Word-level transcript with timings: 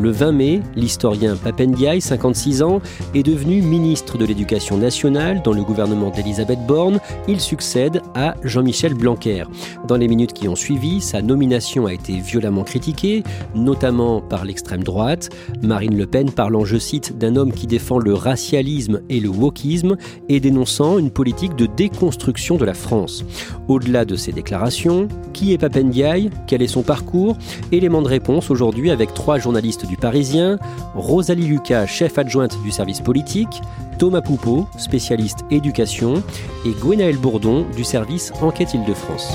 Le 0.00 0.12
20 0.12 0.32
mai, 0.32 0.62
l'historien 0.76 1.34
Papendiaï, 1.34 2.00
56 2.00 2.62
ans, 2.62 2.80
est 3.14 3.24
devenu 3.24 3.62
ministre 3.62 4.16
de 4.16 4.24
l'Éducation 4.24 4.76
nationale 4.76 5.42
dans 5.42 5.52
le 5.52 5.64
gouvernement 5.64 6.10
d'Elisabeth 6.10 6.60
Borne. 6.68 7.00
Il 7.26 7.40
succède 7.40 8.00
à 8.14 8.36
Jean-Michel 8.44 8.94
Blanquer. 8.94 9.42
Dans 9.88 9.96
les 9.96 10.06
minutes 10.06 10.34
qui 10.34 10.46
ont 10.46 10.54
suivi, 10.54 11.00
sa 11.00 11.20
nomination 11.20 11.86
a 11.86 11.92
été 11.92 12.20
violemment 12.20 12.62
critiquée, 12.62 13.24
notamment 13.56 14.20
par 14.20 14.44
l'extrême 14.44 14.84
droite. 14.84 15.30
Marine 15.62 15.96
Le 15.96 16.06
Pen 16.06 16.30
parlant, 16.30 16.64
je 16.64 16.78
cite, 16.78 17.18
d'un 17.18 17.34
homme 17.34 17.52
qui 17.52 17.66
défend 17.66 17.98
le 17.98 18.14
racialisme 18.14 19.00
et 19.08 19.18
le 19.18 19.28
wokisme 19.28 19.96
et 20.28 20.38
dénonçant 20.38 20.98
une 20.98 21.10
politique 21.10 21.56
de 21.56 21.66
déconstruction 21.66 22.56
de 22.56 22.64
la 22.64 22.74
France. 22.74 23.24
Au-delà 23.66 24.04
de 24.04 24.14
ces 24.14 24.30
déclarations, 24.30 25.08
qui 25.32 25.52
est 25.52 25.58
Papendiaï? 25.58 26.30
Quel 26.46 26.62
est 26.62 26.68
son 26.68 26.82
parcours? 26.82 27.36
Élément 27.72 28.00
de 28.00 28.08
réponse 28.08 28.50
aujourd'hui 28.50 28.92
avec 28.92 29.12
trois 29.12 29.38
journalistes 29.38 29.87
du 29.88 29.96
Parisien, 29.96 30.58
Rosalie 30.94 31.46
Lucas, 31.46 31.86
chef 31.86 32.18
adjointe 32.18 32.60
du 32.62 32.70
service 32.70 33.00
politique, 33.00 33.60
Thomas 33.98 34.20
Poupeau, 34.20 34.68
spécialiste 34.78 35.40
éducation, 35.50 36.22
et 36.64 36.70
Gwenaël 36.70 37.16
Bourdon 37.16 37.66
du 37.76 37.84
service 37.84 38.32
Enquête 38.40 38.74
Île-de-France. 38.74 39.32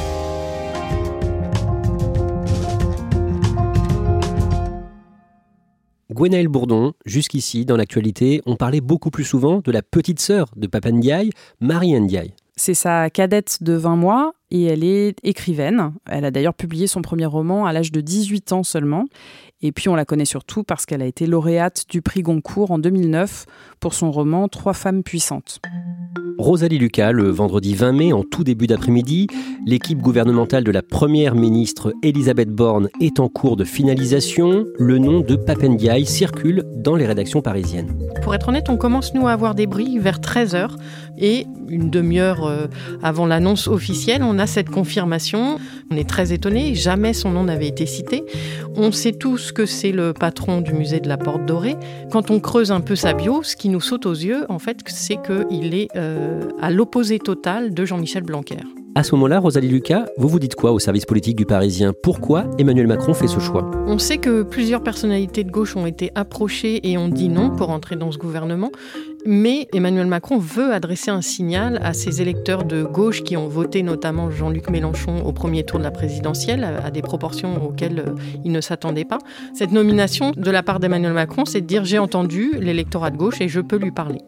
Gwenaël 6.13 6.47
Bourdon, 6.47 6.93
jusqu'ici, 7.05 7.65
dans 7.65 7.75
l'actualité, 7.75 8.41
on 8.45 8.55
parlait 8.55 8.81
beaucoup 8.81 9.09
plus 9.09 9.23
souvent 9.23 9.61
de 9.63 9.71
la 9.71 9.81
petite 9.81 10.19
sœur 10.19 10.47
de 10.55 10.67
Papandiaï, 10.67 11.31
Marie 11.59 11.99
Ndiaye. 11.99 12.33
C'est 12.55 12.75
sa 12.75 13.09
cadette 13.09 13.63
de 13.63 13.73
20 13.73 13.95
mois 13.95 14.33
et 14.51 14.65
elle 14.65 14.83
est 14.83 15.17
écrivaine. 15.23 15.91
Elle 16.05 16.23
a 16.23 16.29
d'ailleurs 16.29 16.53
publié 16.53 16.85
son 16.85 17.01
premier 17.01 17.25
roman 17.25 17.65
à 17.65 17.73
l'âge 17.73 17.91
de 17.91 17.99
18 17.99 18.53
ans 18.53 18.63
seulement. 18.63 19.05
Et 19.65 19.71
puis 19.71 19.87
on 19.87 19.95
la 19.95 20.03
connaît 20.03 20.25
surtout 20.25 20.63
parce 20.63 20.85
qu'elle 20.85 21.01
a 21.01 21.05
été 21.05 21.25
lauréate 21.25 21.85
du 21.89 22.01
prix 22.01 22.21
Goncourt 22.21 22.71
en 22.71 22.79
2009 22.79 23.45
pour 23.79 23.93
son 23.93 24.11
roman 24.11 24.49
Trois 24.49 24.73
femmes 24.73 25.03
puissantes. 25.03 25.61
Rosalie 26.37 26.79
Lucas, 26.79 27.13
le 27.13 27.29
vendredi 27.29 27.73
20 27.73 27.91
mai, 27.93 28.11
en 28.11 28.23
tout 28.23 28.43
début 28.43 28.67
d'après-midi, 28.67 29.27
l'équipe 29.65 29.99
gouvernementale 29.99 30.65
de 30.65 30.71
la 30.71 30.81
première 30.81 31.35
ministre 31.35 31.93
Elisabeth 32.03 32.49
Borne 32.49 32.89
est 32.99 33.21
en 33.21 33.29
cours 33.29 33.55
de 33.55 33.63
finalisation. 33.63 34.65
Le 34.77 34.97
nom 34.97 35.21
de 35.21 35.37
Papendiaï 35.37 36.05
circule 36.05 36.63
dans 36.75 36.95
les 36.95 37.05
rédactions 37.05 37.41
parisiennes. 37.41 37.97
Pour 38.21 38.35
être 38.35 38.49
honnête, 38.49 38.69
on 38.69 38.77
commence 38.77 39.13
nous 39.13 39.27
à 39.27 39.31
avoir 39.31 39.55
des 39.55 39.67
bris 39.67 39.99
vers 39.99 40.19
13h 40.19 40.71
et 41.17 41.45
une 41.69 41.89
demi-heure 41.89 42.45
euh, 42.45 42.67
avant 43.01 43.25
l'annonce 43.25 43.67
officielle, 43.67 44.23
on 44.23 44.39
a 44.39 44.47
cette 44.47 44.69
confirmation. 44.69 45.59
On 45.91 45.97
est 45.97 46.09
très 46.09 46.33
étonné, 46.33 46.75
jamais 46.75 47.13
son 47.13 47.31
nom 47.31 47.43
n'avait 47.43 47.67
été 47.67 47.85
cité. 47.85 48.23
On 48.75 48.91
sait 48.91 49.11
tous 49.11 49.51
que 49.51 49.65
c'est 49.65 49.91
le 49.91 50.13
patron 50.13 50.61
du 50.61 50.73
musée 50.73 50.99
de 50.99 51.07
la 51.07 51.17
Porte 51.17 51.45
Dorée. 51.45 51.75
Quand 52.11 52.31
on 52.31 52.39
creuse 52.39 52.71
un 52.71 52.81
peu 52.81 52.95
sa 52.95 53.13
bio, 53.13 53.43
ce 53.43 53.55
qui 53.55 53.69
nous 53.69 53.81
saute 53.81 54.05
aux 54.05 54.13
yeux, 54.13 54.45
en 54.49 54.59
fait, 54.59 54.79
c'est 54.87 55.17
qu'il 55.21 55.73
est 55.75 55.89
euh, 55.95 56.49
à 56.61 56.71
l'opposé 56.71 57.19
total 57.19 57.73
de 57.73 57.85
Jean-Michel 57.85 58.23
Blanquer. 58.23 58.57
À 58.95 59.01
ce 59.01 59.15
moment-là, 59.15 59.39
Rosalie 59.39 59.69
Lucas, 59.69 60.05
vous 60.17 60.27
vous 60.27 60.37
dites 60.37 60.53
quoi 60.53 60.71
au 60.71 60.77
service 60.77 61.05
politique 61.05 61.35
du 61.35 61.47
Parisien? 61.47 61.93
Pourquoi 62.03 62.45
Emmanuel 62.59 62.85
Macron 62.85 63.15
fait 63.15 63.25
ce 63.25 63.39
choix? 63.39 63.71
On 63.87 63.97
sait 63.97 64.19
que 64.19 64.43
plusieurs 64.43 64.83
personnalités 64.83 65.43
de 65.43 65.49
gauche 65.49 65.75
ont 65.75 65.87
été 65.87 66.11
approchées 66.13 66.87
et 66.87 66.95
ont 66.99 67.07
dit 67.07 67.27
non 67.27 67.49
pour 67.49 67.71
entrer 67.71 67.95
dans 67.95 68.11
ce 68.11 68.19
gouvernement. 68.19 68.69
Mais 69.25 69.67
Emmanuel 69.73 70.05
Macron 70.05 70.37
veut 70.37 70.71
adresser 70.71 71.09
un 71.09 71.21
signal 71.21 71.79
à 71.81 71.93
ces 71.93 72.21
électeurs 72.21 72.65
de 72.65 72.83
gauche 72.83 73.23
qui 73.23 73.35
ont 73.35 73.47
voté 73.47 73.81
notamment 73.81 74.29
Jean-Luc 74.29 74.69
Mélenchon 74.69 75.25
au 75.25 75.31
premier 75.31 75.63
tour 75.63 75.79
de 75.79 75.83
la 75.83 75.91
présidentielle 75.91 76.63
à 76.63 76.91
des 76.91 77.01
proportions 77.01 77.65
auxquelles 77.65 77.99
euh, 77.99 78.15
il 78.45 78.51
ne 78.51 78.61
s'attendait 78.61 79.05
pas. 79.05 79.17
Cette 79.55 79.71
nomination 79.71 80.33
de 80.37 80.51
la 80.51 80.61
part 80.61 80.79
d'Emmanuel 80.79 81.13
Macron, 81.13 81.45
c'est 81.45 81.61
de 81.61 81.65
dire 81.65 81.83
j'ai 81.83 81.97
entendu 81.97 82.51
l'électorat 82.59 83.09
de 83.09 83.17
gauche 83.17 83.41
et 83.41 83.47
je 83.49 83.59
peux 83.59 83.77
lui 83.77 83.91
parler. 83.91 84.19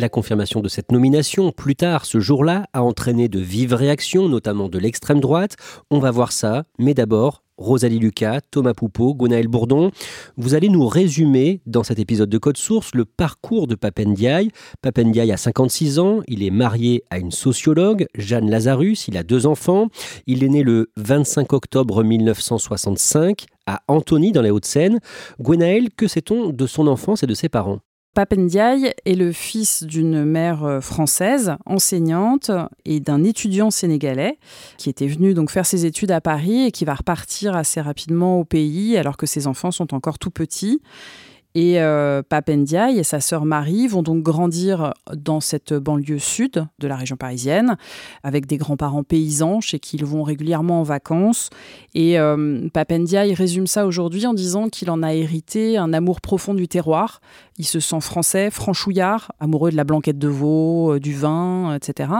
La 0.00 0.08
confirmation 0.08 0.60
de 0.60 0.68
cette 0.70 0.92
nomination, 0.92 1.52
plus 1.52 1.76
tard 1.76 2.06
ce 2.06 2.20
jour-là, 2.20 2.64
a 2.72 2.82
entraîné 2.82 3.28
de 3.28 3.38
vives 3.38 3.74
réactions, 3.74 4.30
notamment 4.30 4.70
de 4.70 4.78
l'extrême 4.78 5.20
droite. 5.20 5.56
On 5.90 5.98
va 5.98 6.10
voir 6.10 6.32
ça, 6.32 6.64
mais 6.78 6.94
d'abord, 6.94 7.42
Rosalie 7.58 7.98
Lucas, 7.98 8.40
Thomas 8.50 8.72
Poupeau, 8.72 9.14
Gonaël 9.14 9.46
Bourdon. 9.46 9.90
Vous 10.38 10.54
allez 10.54 10.70
nous 10.70 10.86
résumer 10.86 11.60
dans 11.66 11.82
cet 11.82 11.98
épisode 11.98 12.30
de 12.30 12.38
Code 12.38 12.56
Source 12.56 12.94
le 12.94 13.04
parcours 13.04 13.66
de 13.66 13.74
Papendiaï. 13.74 14.48
Papendiaï 14.80 15.32
a 15.32 15.36
56 15.36 15.98
ans, 15.98 16.20
il 16.28 16.42
est 16.42 16.50
marié 16.50 17.04
à 17.10 17.18
une 17.18 17.30
sociologue, 17.30 18.06
Jeanne 18.14 18.50
Lazarus, 18.50 19.06
il 19.06 19.18
a 19.18 19.22
deux 19.22 19.44
enfants. 19.44 19.88
Il 20.26 20.42
est 20.44 20.48
né 20.48 20.62
le 20.62 20.90
25 20.96 21.52
octobre 21.52 22.02
1965 22.02 23.44
à 23.66 23.82
Antony 23.86 24.32
dans 24.32 24.40
les 24.40 24.50
Hauts-de-Seine. 24.50 24.98
Gwenaël, 25.38 25.90
que 25.94 26.08
sait-on 26.08 26.48
de 26.48 26.66
son 26.66 26.86
enfance 26.86 27.22
et 27.22 27.26
de 27.26 27.34
ses 27.34 27.50
parents? 27.50 27.80
Papendiaï 28.12 28.92
est 29.04 29.14
le 29.14 29.30
fils 29.30 29.84
d'une 29.84 30.24
mère 30.24 30.64
euh, 30.64 30.80
française, 30.80 31.54
enseignante, 31.64 32.50
et 32.84 32.98
d'un 32.98 33.22
étudiant 33.22 33.70
sénégalais 33.70 34.38
qui 34.78 34.90
était 34.90 35.06
venu 35.06 35.32
donc 35.32 35.50
faire 35.50 35.64
ses 35.64 35.86
études 35.86 36.10
à 36.10 36.20
Paris 36.20 36.64
et 36.66 36.72
qui 36.72 36.84
va 36.84 36.94
repartir 36.94 37.54
assez 37.54 37.80
rapidement 37.80 38.40
au 38.40 38.44
pays 38.44 38.96
alors 38.96 39.16
que 39.16 39.26
ses 39.26 39.46
enfants 39.46 39.70
sont 39.70 39.94
encore 39.94 40.18
tout 40.18 40.30
petits. 40.30 40.82
Et 41.54 41.80
euh, 41.80 42.22
et 42.30 43.02
sa 43.02 43.20
sœur 43.20 43.44
Marie 43.44 43.88
vont 43.88 44.02
donc 44.02 44.22
grandir 44.22 44.94
dans 45.14 45.40
cette 45.40 45.74
banlieue 45.74 46.18
sud 46.18 46.64
de 46.78 46.88
la 46.88 46.96
région 46.96 47.16
parisienne, 47.16 47.76
avec 48.22 48.46
des 48.46 48.56
grands-parents 48.56 49.02
paysans 49.02 49.60
chez 49.60 49.78
qui 49.78 49.96
ils 49.96 50.04
vont 50.04 50.22
régulièrement 50.22 50.80
en 50.80 50.82
vacances. 50.84 51.50
Et 51.94 52.18
euh, 52.18 52.68
résume 53.32 53.66
ça 53.66 53.86
aujourd'hui 53.86 54.26
en 54.26 54.34
disant 54.34 54.68
qu'il 54.68 54.90
en 54.90 55.02
a 55.02 55.12
hérité 55.14 55.76
un 55.76 55.92
amour 55.92 56.20
profond 56.20 56.54
du 56.54 56.68
terroir. 56.68 57.20
Il 57.58 57.66
se 57.66 57.80
sent 57.80 58.00
français, 58.00 58.50
franchouillard, 58.50 59.32
amoureux 59.40 59.70
de 59.70 59.76
la 59.76 59.84
blanquette 59.84 60.18
de 60.18 60.28
veau, 60.28 60.94
euh, 60.94 61.00
du 61.00 61.14
vin, 61.14 61.74
etc. 61.74 62.10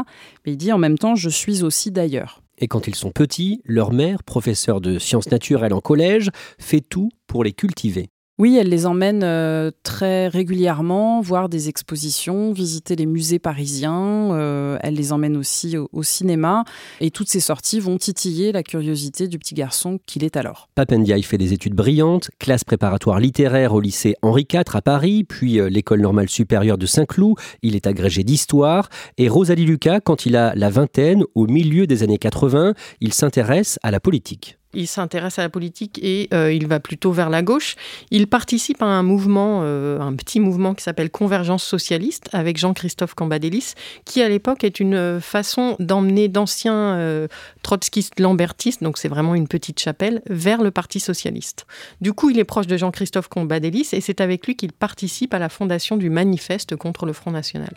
Mais 0.44 0.52
il 0.52 0.56
dit 0.56 0.72
en 0.72 0.78
même 0.78 0.98
temps, 0.98 1.14
je 1.14 1.28
suis 1.30 1.62
aussi 1.62 1.90
d'ailleurs. 1.90 2.42
Et 2.58 2.68
quand 2.68 2.86
ils 2.86 2.94
sont 2.94 3.10
petits, 3.10 3.62
leur 3.64 3.92
mère, 3.92 4.22
professeure 4.22 4.80
de 4.80 4.98
sciences 4.98 5.30
naturelles 5.30 5.72
en 5.72 5.80
collège, 5.80 6.30
fait 6.58 6.82
tout 6.82 7.08
pour 7.26 7.42
les 7.42 7.52
cultiver. 7.52 8.10
Oui, 8.40 8.56
elle 8.56 8.70
les 8.70 8.86
emmène 8.86 9.20
euh, 9.22 9.70
très 9.82 10.26
régulièrement 10.26 11.20
voir 11.20 11.50
des 11.50 11.68
expositions, 11.68 12.54
visiter 12.54 12.96
les 12.96 13.04
musées 13.04 13.38
parisiens. 13.38 14.32
Euh, 14.32 14.78
elle 14.80 14.94
les 14.94 15.12
emmène 15.12 15.36
aussi 15.36 15.76
au, 15.76 16.02
cinéma. 16.02 16.64
Et 17.02 17.10
toutes 17.10 17.28
ces 17.28 17.40
sorties 17.40 17.80
vont 17.80 17.98
titiller 17.98 18.50
la 18.50 18.62
curiosité 18.62 19.28
du 19.28 19.38
petit 19.38 19.52
garçon 19.52 19.98
qu'il 20.06 20.24
est 20.24 20.38
alors. 20.38 20.70
Papendiaï 20.74 21.22
fait 21.22 21.36
des 21.36 21.52
études 21.52 21.74
brillantes, 21.74 22.30
classe 22.38 22.64
préparatoire 22.64 23.20
littéraire 23.20 23.74
au 23.74 23.80
lycée 23.80 24.14
Henri 24.22 24.46
IV 24.50 24.62
à 24.72 24.80
Paris, 24.80 25.22
puis 25.24 25.60
euh, 25.60 25.68
l'école 25.68 26.00
normale 26.00 26.30
supérieure 26.30 26.78
de 26.78 26.86
Saint-Cloud. 26.86 27.36
Il 27.60 27.76
est 27.76 27.86
agrégé 27.86 28.24
d'histoire. 28.24 28.88
Et 29.18 29.28
Rosalie 29.28 29.66
Lucas, 29.66 30.00
quand 30.00 30.24
il 30.24 30.34
a 30.34 30.54
la 30.54 30.70
vingtaine, 30.70 31.24
au 31.34 31.46
milieu 31.46 31.86
des 31.86 32.02
années 32.02 32.16
80, 32.16 32.72
il 33.02 33.12
s'intéresse 33.12 33.78
à 33.82 33.90
la 33.90 34.00
politique. 34.00 34.59
Il 34.72 34.86
s'intéresse 34.86 35.38
à 35.38 35.42
la 35.42 35.48
politique 35.48 35.98
et 36.02 36.28
euh, 36.32 36.52
il 36.52 36.66
va 36.68 36.78
plutôt 36.78 37.10
vers 37.10 37.28
la 37.28 37.42
gauche. 37.42 37.76
Il 38.10 38.28
participe 38.28 38.82
à 38.82 38.86
un 38.86 39.02
mouvement, 39.02 39.60
euh, 39.64 39.98
un 40.00 40.14
petit 40.14 40.38
mouvement 40.38 40.74
qui 40.74 40.84
s'appelle 40.84 41.10
Convergence 41.10 41.64
socialiste 41.64 42.28
avec 42.32 42.56
Jean-Christophe 42.56 43.14
Cambadélis, 43.14 43.74
qui 44.04 44.22
à 44.22 44.28
l'époque 44.28 44.62
est 44.62 44.78
une 44.78 45.20
façon 45.20 45.76
d'emmener 45.80 46.28
d'anciens 46.28 46.94
euh, 46.96 47.26
trotskistes 47.62 48.20
lambertistes, 48.20 48.82
donc 48.82 48.98
c'est 48.98 49.08
vraiment 49.08 49.34
une 49.34 49.48
petite 49.48 49.80
chapelle, 49.80 50.22
vers 50.28 50.62
le 50.62 50.70
Parti 50.70 51.00
socialiste. 51.00 51.66
Du 52.00 52.12
coup, 52.12 52.30
il 52.30 52.38
est 52.38 52.44
proche 52.44 52.68
de 52.68 52.76
Jean-Christophe 52.76 53.28
Cambadélis 53.28 53.88
et 53.92 54.00
c'est 54.00 54.20
avec 54.20 54.46
lui 54.46 54.54
qu'il 54.54 54.72
participe 54.72 55.34
à 55.34 55.40
la 55.40 55.48
fondation 55.48 55.96
du 55.96 56.10
Manifeste 56.10 56.76
contre 56.76 57.06
le 57.06 57.12
Front 57.12 57.32
National. 57.32 57.72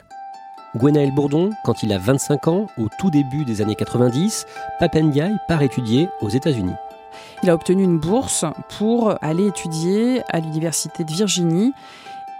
Gwenaël 0.75 1.11
Bourdon, 1.11 1.51
quand 1.63 1.83
il 1.83 1.93
a 1.93 1.99
25 1.99 2.47
ans, 2.47 2.67
au 2.79 2.87
tout 2.99 3.11
début 3.11 3.45
des 3.45 3.61
années 3.61 3.75
90, 3.75 4.47
Papendiaï 4.79 5.31
part 5.47 5.61
étudier 5.61 6.07
aux 6.21 6.29
États-Unis. 6.29 6.73
Il 7.43 7.49
a 7.49 7.53
obtenu 7.53 7.83
une 7.83 7.99
bourse 7.99 8.45
pour 8.77 9.15
aller 9.21 9.47
étudier 9.47 10.21
à 10.29 10.39
l'Université 10.39 11.03
de 11.03 11.11
Virginie. 11.11 11.73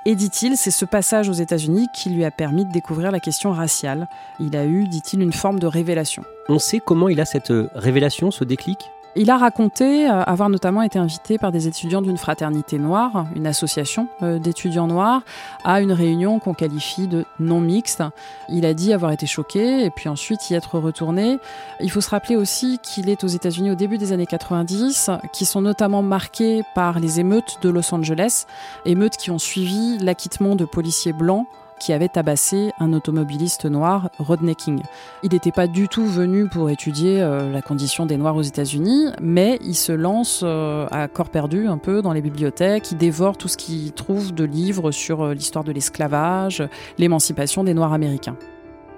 Et 0.06 0.16
dit-il, 0.16 0.58
c'est 0.58 0.72
ce 0.72 0.86
passage 0.86 1.30
aux 1.30 1.34
États-Unis 1.34 1.88
qui 1.94 2.10
lui 2.10 2.26
a 2.26 2.32
permis 2.32 2.66
de 2.66 2.72
découvrir 2.72 3.12
la 3.12 3.20
question 3.20 3.52
raciale. 3.52 4.08
Il 4.40 4.56
a 4.56 4.66
eu, 4.66 4.88
dit-il, 4.88 5.22
une 5.22 5.32
forme 5.32 5.60
de 5.60 5.68
révélation. 5.68 6.24
On 6.50 6.60
sait 6.60 6.80
comment 6.80 7.08
il 7.08 7.22
a 7.22 7.26
cette 7.26 7.54
révélation, 7.74 8.30
ce 8.30 8.44
déclic? 8.44 8.92
Il 9.16 9.30
a 9.30 9.38
raconté 9.38 10.10
euh, 10.10 10.24
avoir 10.24 10.50
notamment 10.50 10.82
été 10.82 10.98
invité 10.98 11.38
par 11.38 11.52
des 11.52 11.68
étudiants 11.68 12.02
d'une 12.02 12.18
fraternité 12.18 12.80
noire, 12.80 13.28
une 13.36 13.46
association 13.46 14.08
euh, 14.24 14.40
d'étudiants 14.40 14.88
noirs, 14.88 15.22
à 15.64 15.82
une 15.82 15.92
réunion 15.92 16.40
qu'on 16.40 16.54
qualifie 16.54 17.08
de 17.08 17.26
non 17.40 17.62
mixte. 17.62 18.04
Il 18.50 18.66
a 18.66 18.74
dit 18.74 18.92
avoir 18.92 19.12
été 19.12 19.28
choqué 19.28 19.86
et 19.86 19.90
puis 19.92 20.10
ensuite 20.10 20.50
y 20.50 20.56
être 20.56 20.80
retourné. 20.80 21.38
Il 21.80 21.92
faut 21.92 22.02
se 22.02 22.10
rappeler 22.10 22.36
aussi 22.36 22.80
qu'il 22.82 23.10
est 23.10 23.24
aux 23.24 23.28
États-Unis 23.28 23.72
au 23.72 23.76
début 23.76 23.98
des 23.98 24.14
années 24.14 24.26
90, 24.26 25.12
qui 25.32 25.46
sont 25.46 25.62
notamment 25.62 26.02
marquées 26.02 26.64
par 26.74 27.00
les 27.00 27.20
émeutes 27.20 27.60
de 27.62 27.70
Los 27.70 27.94
Angeles, 27.94 28.46
émeutes 28.86 29.18
qui 29.18 29.32
ont 29.32 29.40
suivi 29.40 29.98
l'acquittement 30.00 30.56
de 30.56 30.66
policiers 30.66 31.14
blancs 31.14 31.46
qui 31.84 31.92
avait 31.92 32.08
tabassé 32.08 32.72
un 32.80 32.94
automobiliste 32.94 33.66
noir, 33.66 34.10
Rodney 34.18 34.56
King. 34.56 34.82
Il 35.22 35.34
n'était 35.34 35.52
pas 35.52 35.68
du 35.68 35.90
tout 35.90 36.06
venu 36.06 36.48
pour 36.48 36.70
étudier 36.70 37.22
euh, 37.22 37.52
la 37.52 37.62
condition 37.62 38.06
des 38.06 38.16
Noirs 38.16 38.38
aux 38.38 38.42
États-Unis, 38.42 39.08
mais 39.22 39.60
il 39.62 39.76
se 39.76 39.92
lance 39.92 40.44
euh, 40.44 40.88
à 40.92 41.10
corps 41.10 41.30
perdu 41.30 41.68
un 41.68 41.78
peu 41.78 42.02
dans 42.02 42.14
les 42.14 42.22
bibliothèques, 42.22 42.92
il 42.92 42.98
dévore 42.98 43.38
tout 43.38 43.50
ce 43.50 43.58
qu'il 43.58 43.92
trouve 43.92 44.34
de 44.34 44.46
livres 44.46 44.92
sur 44.92 45.24
euh, 45.24 45.34
l'histoire 45.34 45.66
de 45.66 45.74
l'esclavage, 45.74 46.64
l'émancipation 46.98 47.66
des 47.66 47.74
Noirs 47.74 47.92
américains. 47.92 48.38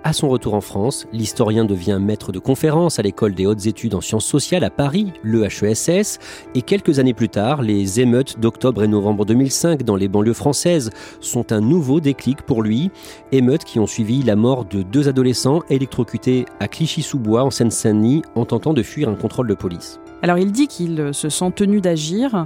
À 0.07 0.13
son 0.13 0.30
retour 0.30 0.54
en 0.54 0.62
France, 0.62 1.07
l'historien 1.13 1.66
devient 1.66 1.98
maître 2.00 2.31
de 2.31 2.38
conférence 2.38 3.00
à 3.00 3.02
l'école 3.02 3.34
des 3.34 3.48
hautes 3.48 3.66
études 3.66 3.96
en 3.96 4.02
sciences 4.02 4.28
sociales 4.28 4.63
à 4.63 4.69
Paris, 4.69 5.12
l'EHESS, 5.24 6.19
et 6.54 6.62
quelques 6.62 7.00
années 7.00 7.16
plus 7.16 7.28
tard, 7.28 7.63
les 7.63 8.00
émeutes 8.00 8.40
d'octobre 8.40 8.84
et 8.84 8.88
novembre 8.88 9.25
2005 9.25 9.81
dans 9.81 9.96
les 9.96 10.07
banlieues 10.07 10.34
françaises 10.34 10.92
sont 11.22 11.52
un 11.52 11.60
nouveau 11.60 12.02
déclic 12.02 12.44
pour 12.44 12.62
lui, 12.62 12.92
émeutes 13.31 13.63
qui 13.63 13.80
ont 13.80 13.88
suivi 13.88 14.22
la 14.22 14.36
mort 14.36 14.66
de 14.66 14.84
deux 14.84 15.07
adolescents 15.07 15.63
électrocutés 15.72 16.46
à 16.60 16.68
Clichy-sous-Bois 16.68 17.42
en 17.42 17.50
Seine-Saint-Denis 17.50 18.22
en 18.36 18.46
tentant 18.46 18.75
de 18.75 18.84
fuir 18.84 19.10
un 19.10 19.16
contrôle 19.16 19.48
de 19.48 19.56
police. 19.56 20.00
Alors 20.22 20.38
il 20.38 20.52
dit 20.52 20.68
qu'il 20.68 21.13
se 21.13 21.30
sent 21.30 21.52
tenu 21.56 21.81
d'agir 21.81 22.46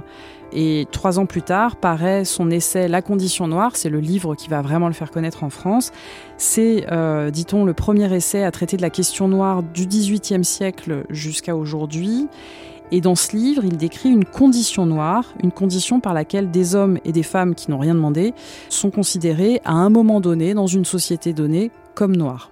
et 0.52 0.86
trois 0.90 1.18
ans 1.18 1.26
plus 1.26 1.42
tard 1.42 1.76
paraît 1.76 2.24
son 2.24 2.50
essai 2.50 2.88
La 2.88 3.02
condition 3.02 3.48
noire, 3.48 3.76
c'est 3.76 3.88
le 3.88 4.00
livre 4.00 4.34
qui 4.34 4.48
va 4.48 4.62
vraiment 4.62 4.88
le 4.88 4.94
faire 4.94 5.10
connaître 5.10 5.44
en 5.44 5.50
France. 5.50 5.92
C'est, 6.36 6.86
euh, 6.90 7.30
dit-on, 7.30 7.64
le 7.64 7.74
premier 7.74 8.12
essai 8.14 8.42
à 8.42 8.50
traiter 8.50 8.76
de 8.76 8.82
la 8.82 8.90
question 8.90 9.28
noire 9.28 9.62
du 9.62 9.86
XVIIIe 9.86 10.44
siècle 10.44 11.04
jusqu'à 11.10 11.56
aujourd'hui. 11.56 12.28
Et 12.92 13.00
dans 13.00 13.14
ce 13.14 13.36
livre, 13.36 13.64
il 13.64 13.76
décrit 13.76 14.08
une 14.08 14.24
condition 14.24 14.84
noire, 14.84 15.24
une 15.42 15.52
condition 15.52 16.00
par 16.00 16.12
laquelle 16.12 16.50
des 16.50 16.74
hommes 16.74 16.98
et 17.04 17.12
des 17.12 17.22
femmes 17.22 17.54
qui 17.54 17.70
n'ont 17.70 17.78
rien 17.78 17.94
demandé 17.94 18.34
sont 18.68 18.90
considérés 18.90 19.60
à 19.64 19.72
un 19.72 19.90
moment 19.90 20.20
donné, 20.20 20.54
dans 20.54 20.66
une 20.66 20.84
société 20.84 21.32
donnée, 21.32 21.70
comme 21.94 22.16
noirs. 22.16 22.50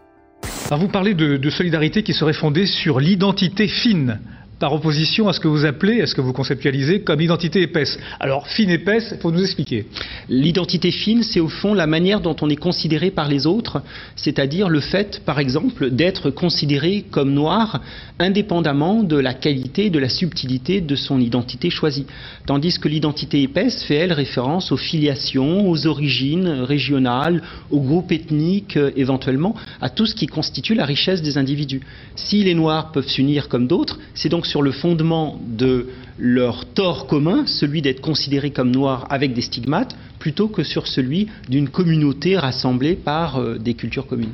Alors 0.71 0.81
vous 0.81 0.93
parlez 0.93 1.15
de, 1.15 1.39
de 1.39 1.51
solidarité 1.51 2.03
qui 2.03 2.13
serait 2.13 2.35
fondée 2.35 2.67
sur 2.67 3.01
l'identité 3.01 3.67
fine 3.67 4.21
par 4.59 4.73
opposition 4.73 5.29
à 5.29 5.33
ce 5.33 5.41
que 5.41 5.49
vous 5.49 5.65
appelez, 5.65 6.01
à 6.01 6.07
ce 6.07 6.15
que 6.15 6.21
vous 6.21 6.33
conceptualisez 6.33 7.01
comme 7.01 7.21
identité 7.21 7.63
épaisse. 7.63 7.99
Alors, 8.21 8.49
fine 8.49 8.71
épaisse, 8.71 9.11
il 9.13 9.19
faut 9.19 9.31
nous 9.31 9.43
expliquer. 9.43 9.87
L'identité 10.29 10.91
fine, 10.91 11.23
c'est 11.23 11.41
au 11.41 11.49
fond 11.49 11.75
la 11.75 11.87
manière 11.87 12.21
dont 12.21 12.37
on 12.41 12.51
est 12.51 12.57
considéré 12.57 13.11
par 13.11 13.29
les 13.29 13.47
autres, 13.47 13.83
c'est-à-dire 14.17 14.69
le 14.69 14.81
fait, 14.81 15.23
par 15.25 15.39
exemple, 15.39 15.91
d'être 15.91 16.31
considéré 16.31 17.05
comme 17.11 17.33
noir 17.33 17.81
indépendamment 18.19 19.03
de 19.03 19.17
la 19.17 19.35
qualité, 19.35 19.91
de 19.91 19.99
la 19.99 20.09
subtilité 20.09 20.81
de 20.81 20.97
son 20.97 21.21
identité 21.21 21.71
choisie. 21.71 22.07
Tandis 22.47 22.79
que 22.79 22.89
l'identité 22.89 23.43
épaisse 23.43 23.85
fait, 23.85 23.95
elle, 23.95 24.13
référence 24.13 24.73
aux 24.73 24.77
filiations, 24.77 25.69
aux 25.69 25.87
origines 25.87 26.49
régionales, 26.49 27.43
aux 27.71 27.81
groupes 27.81 28.11
ethniques, 28.11 28.77
euh, 28.77 28.91
éventuellement, 28.97 29.55
à 29.81 29.89
tout 29.89 30.07
ce 30.07 30.15
qui 30.15 30.27
constitue 30.27 30.75
la 30.75 30.85
richesse 30.85 31.23
des 31.23 31.39
individus. 31.39 31.83
Si 32.17 32.43
les 32.43 32.55
noirs 32.55 32.91
peuvent 32.91 33.09
s'unir 33.09 33.49
comme 33.49 33.67
d'autres, 33.67 33.99
c'est 34.15 34.29
donc 34.29 34.47
sur 34.49 34.63
le 34.63 34.73
fondement 34.73 35.39
de 35.47 35.89
leur 36.19 36.65
tort 36.65 37.07
commun, 37.07 37.47
celui 37.47 37.83
d'être 37.83 38.01
considérés 38.01 38.51
comme 38.51 38.71
noirs 38.71 39.07
avec 39.11 39.35
des 39.35 39.43
stigmates, 39.43 39.95
plutôt 40.19 40.49
que 40.49 40.65
sur 40.65 40.87
celui 40.87 41.29
d'une 41.49 41.69
communauté 41.69 42.37
rassemblée 42.37 42.97
par 42.97 43.37
euh, 43.37 43.59
des 43.59 43.75
cultures 43.75 44.07
communes. 44.07 44.33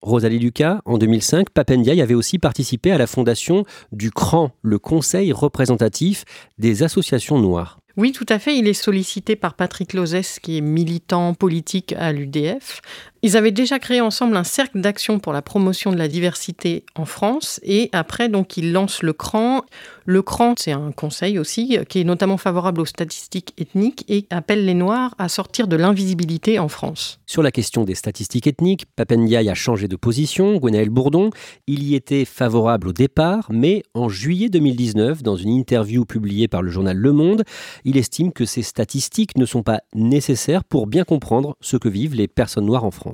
Rosalie 0.00 0.38
Lucas, 0.38 0.80
en 0.84 0.98
2005, 0.98 1.50
Papendiaï 1.50 2.00
avait 2.00 2.14
aussi 2.14 2.38
participé 2.38 2.92
à 2.92 2.98
la 2.98 3.08
fondation 3.08 3.64
du 3.90 4.12
CRAN, 4.12 4.52
le 4.62 4.78
Conseil 4.78 5.32
représentatif 5.32 6.24
des 6.58 6.84
associations 6.84 7.40
noires. 7.40 7.80
Oui, 7.96 8.12
tout 8.12 8.26
à 8.28 8.38
fait. 8.38 8.56
Il 8.58 8.68
est 8.68 8.74
sollicité 8.74 9.36
par 9.36 9.54
Patrick 9.54 9.94
Lozès, 9.94 10.38
qui 10.40 10.58
est 10.58 10.60
militant 10.60 11.32
politique 11.32 11.94
à 11.94 12.12
l'UDF. 12.12 12.82
Ils 13.22 13.36
avaient 13.36 13.52
déjà 13.52 13.78
créé 13.78 14.00
ensemble 14.00 14.36
un 14.36 14.44
cercle 14.44 14.80
d'action 14.80 15.18
pour 15.18 15.32
la 15.32 15.42
promotion 15.42 15.90
de 15.90 15.96
la 15.96 16.08
diversité 16.08 16.84
en 16.94 17.04
France. 17.04 17.60
Et 17.62 17.88
après, 17.92 18.28
donc, 18.28 18.56
ils 18.56 18.72
lancent 18.72 19.02
le 19.02 19.12
CRAN. 19.12 19.62
Le 20.04 20.22
CRAN, 20.22 20.54
c'est 20.58 20.72
un 20.72 20.92
conseil 20.92 21.38
aussi, 21.38 21.78
qui 21.88 22.00
est 22.00 22.04
notamment 22.04 22.36
favorable 22.36 22.80
aux 22.80 22.86
statistiques 22.86 23.54
ethniques 23.58 24.04
et 24.08 24.26
appelle 24.30 24.64
les 24.64 24.74
Noirs 24.74 25.14
à 25.18 25.28
sortir 25.28 25.66
de 25.66 25.76
l'invisibilité 25.76 26.58
en 26.58 26.68
France. 26.68 27.18
Sur 27.26 27.42
la 27.42 27.50
question 27.50 27.84
des 27.84 27.94
statistiques 27.94 28.46
ethniques, 28.46 28.86
Papendiaï 28.94 29.48
a 29.48 29.54
changé 29.54 29.88
de 29.88 29.96
position. 29.96 30.56
Gwenaël 30.56 30.90
Bourdon, 30.90 31.30
il 31.66 31.82
y 31.82 31.94
était 31.94 32.24
favorable 32.24 32.88
au 32.88 32.92
départ, 32.92 33.48
mais 33.50 33.82
en 33.94 34.08
juillet 34.08 34.48
2019, 34.48 35.22
dans 35.22 35.36
une 35.36 35.50
interview 35.50 36.04
publiée 36.04 36.46
par 36.48 36.62
le 36.62 36.70
journal 36.70 36.96
Le 36.96 37.12
Monde, 37.12 37.42
il 37.84 37.96
estime 37.96 38.32
que 38.32 38.44
ces 38.44 38.62
statistiques 38.62 39.36
ne 39.36 39.46
sont 39.46 39.62
pas 39.62 39.80
nécessaires 39.94 40.62
pour 40.62 40.86
bien 40.86 41.04
comprendre 41.04 41.56
ce 41.60 41.76
que 41.76 41.88
vivent 41.88 42.14
les 42.14 42.28
personnes 42.28 42.66
noires 42.66 42.84
en 42.84 42.90
France. 42.90 43.05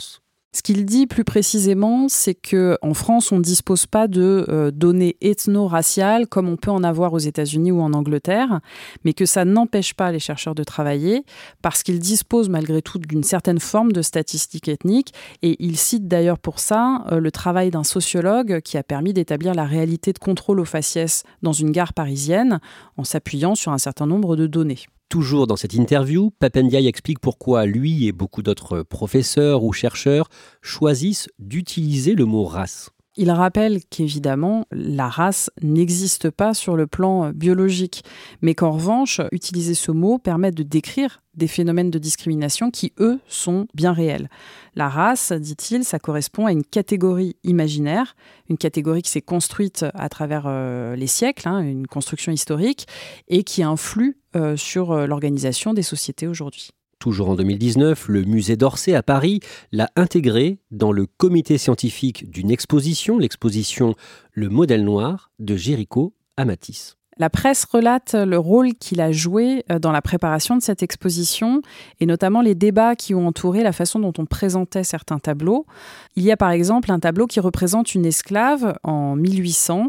Ce 0.54 0.60
qu'il 0.60 0.84
dit 0.84 1.06
plus 1.06 1.24
précisément, 1.24 2.08
c'est 2.10 2.34
que 2.34 2.76
en 2.82 2.92
France, 2.92 3.32
on 3.32 3.38
ne 3.38 3.42
dispose 3.42 3.86
pas 3.86 4.06
de 4.06 4.44
euh, 4.50 4.70
données 4.70 5.16
ethno-raciales 5.22 6.26
comme 6.26 6.46
on 6.46 6.58
peut 6.58 6.70
en 6.70 6.84
avoir 6.84 7.14
aux 7.14 7.18
États-Unis 7.18 7.72
ou 7.72 7.80
en 7.80 7.94
Angleterre, 7.94 8.60
mais 9.02 9.14
que 9.14 9.24
ça 9.24 9.46
n'empêche 9.46 9.94
pas 9.94 10.12
les 10.12 10.18
chercheurs 10.18 10.54
de 10.54 10.62
travailler 10.62 11.24
parce 11.62 11.82
qu'ils 11.82 12.00
disposent 12.00 12.50
malgré 12.50 12.82
tout 12.82 12.98
d'une 12.98 13.22
certaine 13.22 13.60
forme 13.60 13.92
de 13.92 14.02
statistiques 14.02 14.68
ethniques. 14.68 15.14
Et 15.40 15.56
il 15.58 15.78
cite 15.78 16.06
d'ailleurs 16.06 16.38
pour 16.38 16.60
ça 16.60 17.06
euh, 17.10 17.18
le 17.18 17.30
travail 17.30 17.70
d'un 17.70 17.84
sociologue 17.84 18.60
qui 18.60 18.76
a 18.76 18.82
permis 18.82 19.14
d'établir 19.14 19.54
la 19.54 19.64
réalité 19.64 20.12
de 20.12 20.18
contrôle 20.18 20.60
aux 20.60 20.66
faciès 20.66 21.22
dans 21.40 21.54
une 21.54 21.70
gare 21.70 21.94
parisienne 21.94 22.60
en 22.98 23.04
s'appuyant 23.04 23.54
sur 23.54 23.72
un 23.72 23.78
certain 23.78 24.06
nombre 24.06 24.36
de 24.36 24.46
données. 24.46 24.80
Toujours 25.12 25.46
dans 25.46 25.56
cette 25.56 25.74
interview, 25.74 26.30
Papendiaï 26.38 26.86
explique 26.86 27.18
pourquoi 27.18 27.66
lui 27.66 28.06
et 28.06 28.12
beaucoup 28.12 28.40
d'autres 28.40 28.80
professeurs 28.82 29.62
ou 29.62 29.70
chercheurs 29.70 30.30
choisissent 30.62 31.28
d'utiliser 31.38 32.14
le 32.14 32.24
mot 32.24 32.44
race. 32.44 32.88
Il 33.16 33.30
rappelle 33.30 33.80
qu'évidemment, 33.90 34.64
la 34.70 35.08
race 35.08 35.50
n'existe 35.60 36.30
pas 36.30 36.54
sur 36.54 36.76
le 36.76 36.86
plan 36.86 37.30
biologique, 37.30 38.04
mais 38.40 38.54
qu'en 38.54 38.70
revanche, 38.70 39.20
utiliser 39.32 39.74
ce 39.74 39.92
mot 39.92 40.18
permet 40.18 40.50
de 40.50 40.62
décrire 40.62 41.22
des 41.34 41.46
phénomènes 41.46 41.90
de 41.90 41.98
discrimination 41.98 42.70
qui, 42.70 42.92
eux, 42.98 43.18
sont 43.26 43.66
bien 43.74 43.92
réels. 43.92 44.28
La 44.74 44.88
race, 44.88 45.32
dit-il, 45.32 45.84
ça 45.84 45.98
correspond 45.98 46.46
à 46.46 46.52
une 46.52 46.64
catégorie 46.64 47.36
imaginaire, 47.44 48.16
une 48.48 48.58
catégorie 48.58 49.02
qui 49.02 49.10
s'est 49.10 49.22
construite 49.22 49.84
à 49.94 50.08
travers 50.08 50.44
euh, 50.46 50.96
les 50.96 51.06
siècles, 51.06 51.48
hein, 51.48 51.60
une 51.60 51.86
construction 51.86 52.32
historique, 52.32 52.86
et 53.28 53.44
qui 53.44 53.62
influe 53.62 54.18
euh, 54.36 54.56
sur 54.56 54.92
euh, 54.92 55.06
l'organisation 55.06 55.74
des 55.74 55.82
sociétés 55.82 56.26
aujourd'hui. 56.26 56.70
Toujours 57.02 57.30
en 57.30 57.34
2019, 57.34 58.06
le 58.06 58.22
musée 58.22 58.54
d'Orsay 58.54 58.94
à 58.94 59.02
Paris 59.02 59.40
l'a 59.72 59.90
intégré 59.96 60.60
dans 60.70 60.92
le 60.92 61.06
comité 61.06 61.58
scientifique 61.58 62.30
d'une 62.30 62.48
exposition, 62.48 63.18
l'exposition 63.18 63.96
Le 64.30 64.48
modèle 64.48 64.84
noir 64.84 65.32
de 65.40 65.56
Jéricho 65.56 66.14
à 66.36 66.44
Matisse. 66.44 66.96
La 67.18 67.28
presse 67.28 67.64
relate 67.64 68.14
le 68.14 68.38
rôle 68.38 68.74
qu'il 68.74 69.00
a 69.00 69.10
joué 69.10 69.64
euh, 69.72 69.80
dans 69.80 69.90
la 69.90 70.00
préparation 70.00 70.56
de 70.56 70.62
cette 70.62 70.84
exposition 70.84 71.60
et 71.98 72.06
notamment 72.06 72.40
les 72.40 72.54
débats 72.54 72.94
qui 72.94 73.16
ont 73.16 73.26
entouré 73.26 73.64
la 73.64 73.72
façon 73.72 73.98
dont 73.98 74.12
on 74.18 74.24
présentait 74.24 74.84
certains 74.84 75.18
tableaux. 75.18 75.66
Il 76.14 76.22
y 76.22 76.30
a 76.30 76.36
par 76.36 76.52
exemple 76.52 76.92
un 76.92 77.00
tableau 77.00 77.26
qui 77.26 77.40
représente 77.40 77.96
une 77.96 78.06
esclave 78.06 78.78
en 78.84 79.16
1800 79.16 79.88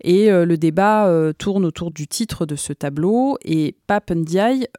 Et 0.00 0.30
le 0.30 0.56
débat 0.56 1.08
tourne 1.38 1.64
autour 1.64 1.92
du 1.92 2.08
titre 2.08 2.44
de 2.44 2.56
ce 2.56 2.72
tableau 2.72 3.36
et 3.44 3.76
Pape 3.86 4.12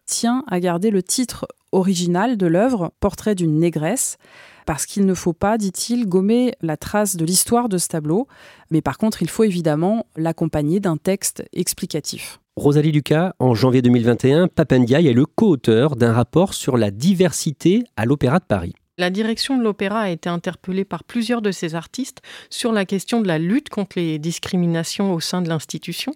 tient 0.05 0.43
à 0.47 0.59
garder 0.59 0.89
le 0.89 1.03
titre 1.03 1.47
original 1.71 2.37
de 2.37 2.47
l'œuvre, 2.47 2.91
Portrait 2.99 3.35
d'une 3.35 3.59
négresse, 3.59 4.17
parce 4.65 4.85
qu'il 4.85 5.05
ne 5.05 5.13
faut 5.13 5.33
pas, 5.33 5.57
dit-il, 5.57 6.07
gommer 6.07 6.53
la 6.61 6.77
trace 6.77 7.15
de 7.15 7.25
l'histoire 7.25 7.69
de 7.69 7.77
ce 7.77 7.87
tableau, 7.87 8.27
mais 8.69 8.81
par 8.81 8.97
contre, 8.97 9.21
il 9.21 9.29
faut 9.29 9.43
évidemment 9.43 10.05
l'accompagner 10.15 10.79
d'un 10.79 10.97
texte 10.97 11.43
explicatif. 11.53 12.39
Rosalie 12.57 12.91
Lucas, 12.91 13.33
en 13.39 13.53
janvier 13.53 13.81
2021, 13.81 14.47
Papendiaï 14.47 15.07
est 15.07 15.13
le 15.13 15.25
co-auteur 15.25 15.95
d'un 15.95 16.13
rapport 16.13 16.53
sur 16.53 16.77
la 16.77 16.91
diversité 16.91 17.83
à 17.95 18.05
l'Opéra 18.05 18.39
de 18.39 18.45
Paris. 18.45 18.73
La 18.97 19.09
direction 19.09 19.57
de 19.57 19.63
l'opéra 19.63 20.01
a 20.01 20.09
été 20.09 20.27
interpellée 20.27 20.83
par 20.83 21.05
plusieurs 21.05 21.41
de 21.41 21.51
ces 21.51 21.75
artistes 21.75 22.21
sur 22.49 22.73
la 22.73 22.83
question 22.83 23.21
de 23.21 23.27
la 23.27 23.39
lutte 23.39 23.69
contre 23.69 23.97
les 23.97 24.19
discriminations 24.19 25.13
au 25.13 25.21
sein 25.21 25.41
de 25.41 25.47
l'institution. 25.47 26.13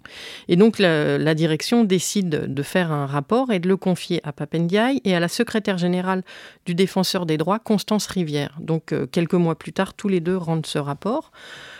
Et 0.49 0.57
donc 0.57 0.77
la, 0.79 1.35
direction 1.35 1.85
décide 1.85 2.53
de 2.53 2.63
faire 2.63 2.91
un 2.91 3.05
rapport 3.05 3.53
et 3.53 3.59
de 3.59 3.69
le 3.69 3.77
confier 3.77 4.19
à 4.25 4.33
Papendiaï 4.33 4.99
et 5.05 5.15
à 5.15 5.21
la 5.21 5.29
secrétaire 5.29 5.77
générale 5.77 6.23
du 6.65 6.75
défenseur 6.75 7.25
des 7.25 7.37
droits, 7.37 7.59
Constance 7.59 8.07
Rivière. 8.07 8.55
Donc 8.59 8.91
euh, 8.91 9.05
quelques 9.07 9.33
mois 9.33 9.55
plus 9.55 9.71
tard, 9.71 9.93
tous 9.93 10.09
les 10.09 10.19
deux 10.19 10.37
rendent 10.37 10.65
ce 10.65 10.77
rapport. 10.77 11.31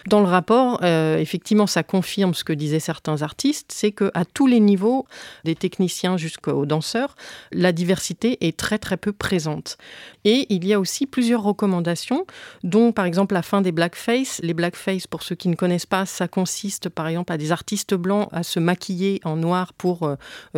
Dans 0.07 0.21
le 0.21 0.27
rapport, 0.27 0.79
euh, 0.83 1.17
effectivement, 1.17 1.67
ça 1.67 1.83
confirme 1.83 2.33
ce 2.33 2.43
que 2.43 2.53
disaient 2.53 2.79
certains 2.79 3.21
artistes, 3.21 3.71
c'est 3.73 3.91
que 3.91 4.11
à 4.13 4.23
tous 4.23 4.47
les 4.47 4.59
niveaux, 4.59 5.07
des 5.43 5.55
techniciens 5.55 6.15
jusqu'aux 6.15 6.65
danseurs, 6.65 7.15
la 7.51 7.71
diversité 7.71 8.37
est 8.47 8.55
très 8.55 8.77
très 8.77 8.97
peu 8.97 9.11
présente. 9.11 9.77
Et 10.23 10.45
il 10.49 10.65
y 10.65 10.73
a 10.73 10.79
aussi 10.79 10.94
plusieurs 11.05 11.43
recommandations, 11.43 12.25
dont 12.63 12.93
par 12.93 13.03
exemple 13.03 13.33
la 13.33 13.41
fin 13.41 13.61
des 13.61 13.73
blackface. 13.73 14.39
Les 14.41 14.53
blackface, 14.53 15.07
pour 15.07 15.21
ceux 15.21 15.35
qui 15.35 15.49
ne 15.49 15.55
connaissent 15.55 15.85
pas, 15.85 16.05
ça 16.05 16.29
consiste 16.29 16.87
par 16.87 17.07
exemple 17.07 17.33
à 17.33 17.37
des 17.37 17.51
artistes 17.51 17.93
blancs 17.93 18.29
à 18.31 18.43
se 18.43 18.59
maquiller 18.59 19.19
en 19.25 19.35
noir 19.35 19.73
pour 19.73 20.03
euh, 20.03 20.15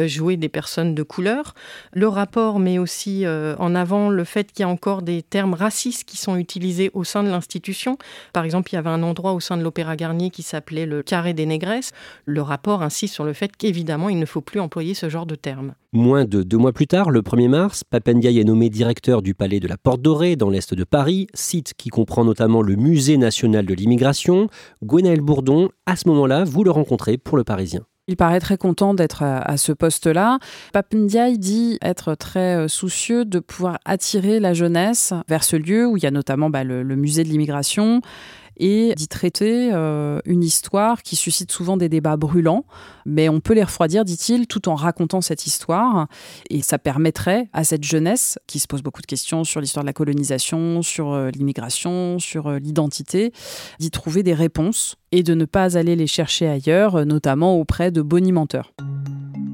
jouer 0.08 0.38
des 0.38 0.50
personnes 0.50 0.94
de 0.94 1.04
couleur. 1.04 1.56
Le 1.94 2.08
rapport 2.08 2.60
met 2.60 2.78
aussi 2.78 3.26
euh, 3.26 3.56
en 3.58 3.74
avant 3.74 4.10
le 4.10 4.24
fait 4.24 4.52
qu'il 4.52 4.62
y 4.62 4.66
a 4.66 4.70
encore 4.70 5.02
des 5.02 5.24
termes 5.24 5.56
racistes 5.56 6.04
qui 6.04 6.18
sont 6.18 6.36
utilisés 6.36 6.92
au 6.94 7.04
sein 7.04 7.24
de 7.24 7.30
l'institution. 7.30 7.98
Par 8.34 8.44
exemple, 8.44 8.72
il 8.72 8.76
y 8.76 8.78
avait 8.78 8.90
un 8.90 9.04
endroit 9.04 9.34
au 9.34 9.40
sein 9.40 9.58
de 9.58 9.64
l'Opéra 9.64 9.96
Garnier 9.96 10.30
qui 10.30 10.44
s'appelait 10.44 10.86
le 10.86 11.02
carré 11.02 11.34
des 11.34 11.46
négresses. 11.46 11.92
Le 12.26 12.42
rapport 12.42 12.84
insiste 12.84 13.14
sur 13.14 13.24
le 13.24 13.34
fait 13.34 13.56
qu'évidemment, 13.56 14.10
il 14.10 14.20
ne 14.20 14.26
faut 14.26 14.42
plus 14.42 14.60
employer 14.60 14.94
ce 14.94 15.10
genre 15.10 15.26
de 15.26 15.36
terme. 15.36 15.74
Moins 15.94 16.26
de 16.26 16.44
deux 16.44 16.58
mois 16.58 16.74
plus 16.74 16.86
tard, 16.86 17.10
le 17.10 17.22
1er 17.22 17.48
mars, 17.48 17.84
Papendiaï 17.84 18.40
est 18.40 18.44
nommé 18.44 18.70
directeur 18.70 19.22
du 19.22 19.34
palais 19.34 19.62
de 19.62 19.68
la 19.68 19.78
Porte 19.78 20.02
Dans 20.18 20.50
l'est 20.50 20.74
de 20.74 20.84
Paris, 20.84 21.28
site 21.36 21.76
qui 21.78 21.90
comprend 21.90 22.26
notamment 22.26 22.64
le 22.64 22.76
Musée 22.76 23.18
national 23.18 23.68
de 23.68 23.74
l'immigration. 23.76 24.48
Gwenaël 24.84 25.22
Bourdon, 25.22 25.70
à 25.86 25.96
ce 25.96 26.08
moment-là, 26.08 26.44
vous 26.44 26.64
le 26.64 26.72
rencontrez 26.72 27.20
pour 27.20 27.38
le 27.38 27.44
Parisien. 27.44 27.82
Il 28.08 28.18
paraît 28.18 28.40
très 28.40 28.58
content 28.58 28.96
d'être 28.96 29.22
à 29.22 29.58
ce 29.58 29.72
poste-là. 29.74 30.40
Papendiaï 30.74 31.38
dit 31.38 31.78
être 31.82 32.16
très 32.16 32.56
euh, 32.56 32.68
soucieux 32.68 33.26
de 33.26 33.40
pouvoir 33.40 33.80
attirer 33.86 34.40
la 34.40 34.54
jeunesse 34.54 35.14
vers 35.28 35.44
ce 35.44 35.56
lieu 35.56 35.86
où 35.86 35.98
il 35.98 36.04
y 36.04 36.08
a 36.08 36.12
notamment 36.12 36.50
bah, 36.50 36.64
le 36.64 36.84
musée 36.96 37.24
de 37.24 37.30
l'immigration 37.30 38.02
et 38.60 38.94
d'y 38.96 39.08
traiter 39.08 39.72
euh, 39.74 40.20
une 40.26 40.44
histoire 40.44 41.04
qui 41.04 41.16
suscite 41.16 41.52
souvent 41.52 41.78
des 41.78 41.90
débats 41.90 42.18
brûlants, 42.18 42.66
mais 43.06 43.30
on 43.30 43.40
peut 43.40 43.54
les 43.54 43.64
refroidir, 43.64 44.06
dit-il, 44.06 44.48
tout 44.48 44.70
en 44.70 44.76
racontant 44.76 45.22
cette 45.22 45.46
histoire. 45.46 46.08
Et 46.50 46.62
ça 46.62 46.78
permettrait 46.78 47.50
à 47.54 47.64
cette 47.64 47.84
jeunesse, 47.84 48.40
qui 48.48 48.60
se 48.60 48.68
pose 48.68 48.82
beaucoup 48.82 49.02
de 49.02 49.08
questions 49.08 49.44
sur 49.44 49.62
l'histoire 49.62 49.84
de 49.84 49.88
la 49.88 49.94
colonisation, 49.94 50.82
sur 50.82 51.14
euh, 51.14 51.30
l'immigration, 51.30 52.20
sur 52.20 52.48
euh, 52.48 52.60
l'identité, 52.60 53.32
d'y 53.80 53.92
trouver 53.92 54.24
des 54.24 54.34
réponses 54.34 54.98
et 55.12 55.24
de 55.24 55.34
ne 55.34 55.46
pas 55.46 55.78
aller 55.78 55.96
les 55.96 56.08
chercher 56.08 56.48
ailleurs, 56.48 57.06
notamment 57.06 57.60
auprès 57.60 57.92
de 57.92 58.02
bonimenteurs. 58.02 58.74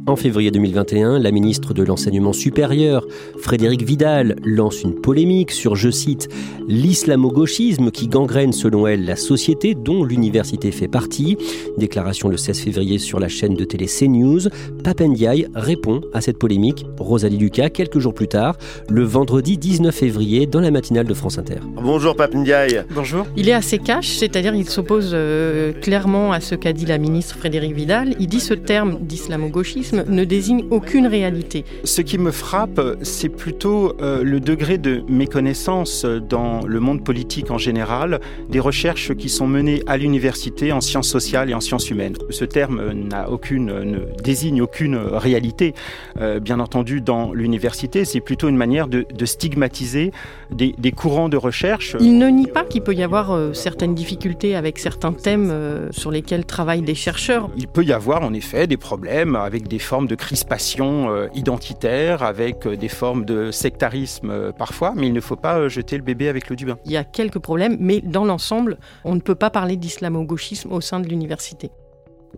En 0.06 0.18
février 0.18 0.52
2021, 0.52 1.18
la 1.18 1.32
ministre 1.32 1.74
de 1.74 1.82
l'Enseignement 1.82 2.34
supérieur, 2.34 3.08
Frédéric 3.40 3.84
Vidal, 3.84 4.36
lance 4.44 4.84
une 4.84 4.96
polémique 4.96 5.52
sur, 5.52 5.78
je 5.78 5.90
cite, 5.90 6.28
l'islamo-gauchisme 6.68 7.90
qui 7.90 8.10
gangrène 8.10 8.52
selon 8.52 8.86
elle 8.86 9.06
la 9.06 9.16
société 9.16 9.76
dont 9.76 10.04
l'université 10.04 10.72
fait 10.72 10.90
partie. 10.90 11.38
Déclaration 11.78 12.28
le 12.28 12.36
16 12.36 12.60
février 12.60 12.98
sur 12.98 13.18
la 13.18 13.30
chaîne 13.30 13.56
de 13.56 13.64
télé 13.64 13.86
CNews. 13.86 14.50
Papendiaï 14.84 15.48
répond 15.56 16.02
à 16.14 16.20
cette 16.20 16.38
polémique. 16.38 16.86
Rosalie 17.00 17.38
Lucas, 17.38 17.70
quelques 17.70 18.00
jours 18.00 18.14
plus 18.14 18.28
tard, 18.28 18.58
le 18.90 19.04
vendredi 19.04 19.58
19 19.58 19.96
février, 19.96 20.48
dans 20.48 20.60
la 20.60 20.72
matinale 20.72 21.06
de 21.06 21.14
France 21.14 21.38
Inter. 21.38 21.60
Bonjour 21.82 22.18
Papendiaï. 22.18 22.84
Bonjour. 22.94 23.26
Il 23.38 23.48
est 23.48 23.54
assez 23.54 23.80
cash, 23.80 24.10
c'est-à-dire 24.18 24.54
il 24.54 24.68
s'oppose 24.68 25.12
euh, 25.14 25.72
clairement 25.72 26.34
à 26.34 26.42
ce 26.42 26.56
qu'a 26.56 26.74
dit 26.74 26.86
la 26.86 26.98
ministre 26.98 27.38
Frédéric 27.38 27.74
Vidal. 27.74 28.16
Il 28.20 28.28
dit 28.28 28.42
ce 28.42 28.54
terme 28.54 29.00
d'islamo-gauchisme 29.00 29.93
ne 29.94 30.24
désigne 30.24 30.66
aucune 30.70 31.08
réalité. 31.08 31.66
Ce 31.84 32.02
qui 32.02 32.18
me 32.18 32.32
frappe, 32.32 32.82
c'est 33.02 33.30
plutôt 33.30 33.96
euh, 34.02 34.24
le 34.24 34.40
degré 34.40 34.78
de 34.78 35.04
méconnaissance 35.08 36.06
dans 36.06 36.62
le 36.66 36.80
monde 36.80 37.04
politique 37.04 37.52
en 37.52 37.58
général 37.58 38.20
des 38.50 38.60
recherches 38.60 39.14
qui 39.16 39.30
sont 39.30 39.48
menées 39.48 39.82
à 39.88 39.98
l'université 39.98 40.72
en 40.72 40.82
sciences 40.82 41.10
sociales 41.10 41.50
et 41.50 41.54
en 41.54 41.60
sciences 41.60 41.90
humaines. 41.90 42.16
Ce 42.30 42.46
terme 42.46 42.92
n'a 42.94 43.30
aucune, 43.30 43.66
ne 43.66 44.00
désigne 44.24 44.62
aucune 44.62 44.96
réalité, 44.96 45.74
euh, 46.20 46.40
bien 46.40 46.60
entendu, 46.60 47.02
dans 47.02 47.34
l'université. 47.34 48.06
C'est 48.06 48.22
plutôt 48.22 48.50
une 48.50 48.58
manière 48.58 48.88
de, 48.88 49.06
stigmatiser 49.26 50.12
des, 50.52 50.92
courants 50.92 51.30
de 51.30 51.38
recherche. 51.38 51.96
Il 52.00 52.18
ne 52.18 52.28
nie 52.28 52.48
pas 52.48 52.64
qu'il 52.64 52.82
peut 52.82 52.94
y 52.94 53.04
avoir 53.04 53.32
euh, 53.32 53.54
certaines 53.54 53.96
difficultés 53.96 54.56
avec 54.56 54.80
certains 54.80 55.14
thèmes 55.14 55.54
sur 55.92 56.12
lesquels 56.12 56.46
travaillent 56.46 56.82
des 56.82 56.96
chercheurs. 56.96 57.50
Il 57.58 57.68
peut 57.68 57.84
y 57.84 57.94
avoir 57.94 58.24
en 58.24 58.34
effet 58.34 58.68
des 58.68 58.78
problèmes 58.78 59.36
avec 59.36 59.68
des 59.68 59.80
formes 59.84 60.08
de 60.08 60.16
crispation 60.16 61.10
euh, 61.10 61.28
identitaire, 61.36 62.24
avec 62.24 62.66
euh, 62.66 62.76
des 62.76 62.88
formes 62.88 63.26
de 63.26 63.52
sectarisme 63.52 64.30
euh, 64.30 64.52
parfois, 64.52 64.94
mais 64.96 65.08
il 65.08 65.14
ne 65.14 65.22
faut 65.22 65.36
pas 65.36 65.68
jeter 65.68 65.98
le 65.98 66.04
bébé 66.04 66.28
avec 66.28 66.50
l'eau 66.50 66.56
du 66.56 66.66
bain. 66.66 66.78
Il 66.86 66.92
y 66.92 66.98
a 66.98 67.04
quelques 67.04 67.40
problèmes, 67.40 67.78
mais 67.80 68.02
dans 68.02 68.26
l'ensemble, 68.26 68.78
on 69.04 69.16
ne 69.16 69.20
peut 69.20 69.36
pas 69.36 69.50
parler 69.50 69.78
d'islamo-gauchisme 69.78 70.72
au 70.72 70.82
sein 70.82 71.00
de 71.00 71.08
l'université. 71.08 71.70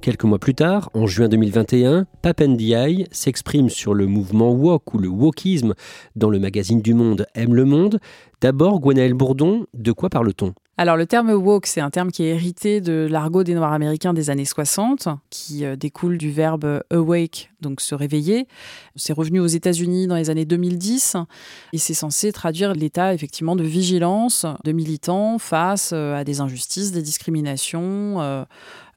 Quelques 0.02 0.26
mois 0.26 0.40
plus 0.40 0.56
tard, 0.56 0.90
en 0.94 1.08
juin 1.08 1.30
2021, 1.30 2.06
Papendiaï 2.22 3.08
s'exprime 3.12 3.70
sur 3.70 3.94
le 3.94 4.08
mouvement 4.08 4.52
woke 4.52 4.94
ou 4.94 4.98
le 4.98 5.08
wokisme 5.08 5.74
dans 6.16 6.30
le 6.30 6.38
magazine 6.38 6.82
du 6.82 6.94
Monde 6.94 7.26
Aime 7.34 7.56
le 7.56 7.64
Monde. 7.64 8.00
D'abord, 8.42 8.82
Gwenaël 8.82 9.14
Bourdon, 9.14 9.66
de 9.74 9.92
quoi 9.94 10.10
parle-t-on? 10.10 10.54
Alors 10.78 10.98
le 10.98 11.06
terme 11.06 11.32
woke, 11.32 11.68
c'est 11.68 11.80
un 11.80 11.90
terme 11.90 12.12
qui 12.12 12.24
est 12.24 12.32
hérité 12.32 12.82
de 12.82 13.08
l'argot 13.10 13.46
des 13.46 13.54
Noirs 13.54 13.72
américains 13.72 14.14
des 14.14 14.30
années 14.30 14.44
60, 14.44 15.08
qui 15.30 15.64
euh, 15.64 15.78
découle 15.78 16.18
du 16.18 16.32
verbe 16.32 16.84
awake, 16.92 17.50
donc 17.62 17.80
se 17.80 17.96
réveiller. 17.96 18.46
C'est 18.98 19.14
revenu 19.14 19.40
aux 19.40 19.48
États-Unis 19.48 20.08
dans 20.08 20.18
les 20.18 20.30
années 20.30 20.44
2010 20.44 21.16
et 21.72 21.78
c'est 21.78 21.94
censé 21.94 22.34
traduire 22.34 22.74
l'état 22.74 23.14
effectivement 23.14 23.56
de 23.56 23.64
vigilance 23.64 24.46
de 24.66 24.74
militants 24.74 25.38
face 25.38 25.92
euh, 25.94 26.14
à 26.14 26.26
des 26.26 26.42
injustices, 26.42 26.92
des 26.92 27.02
discriminations 27.02 28.20
euh, 28.20 28.44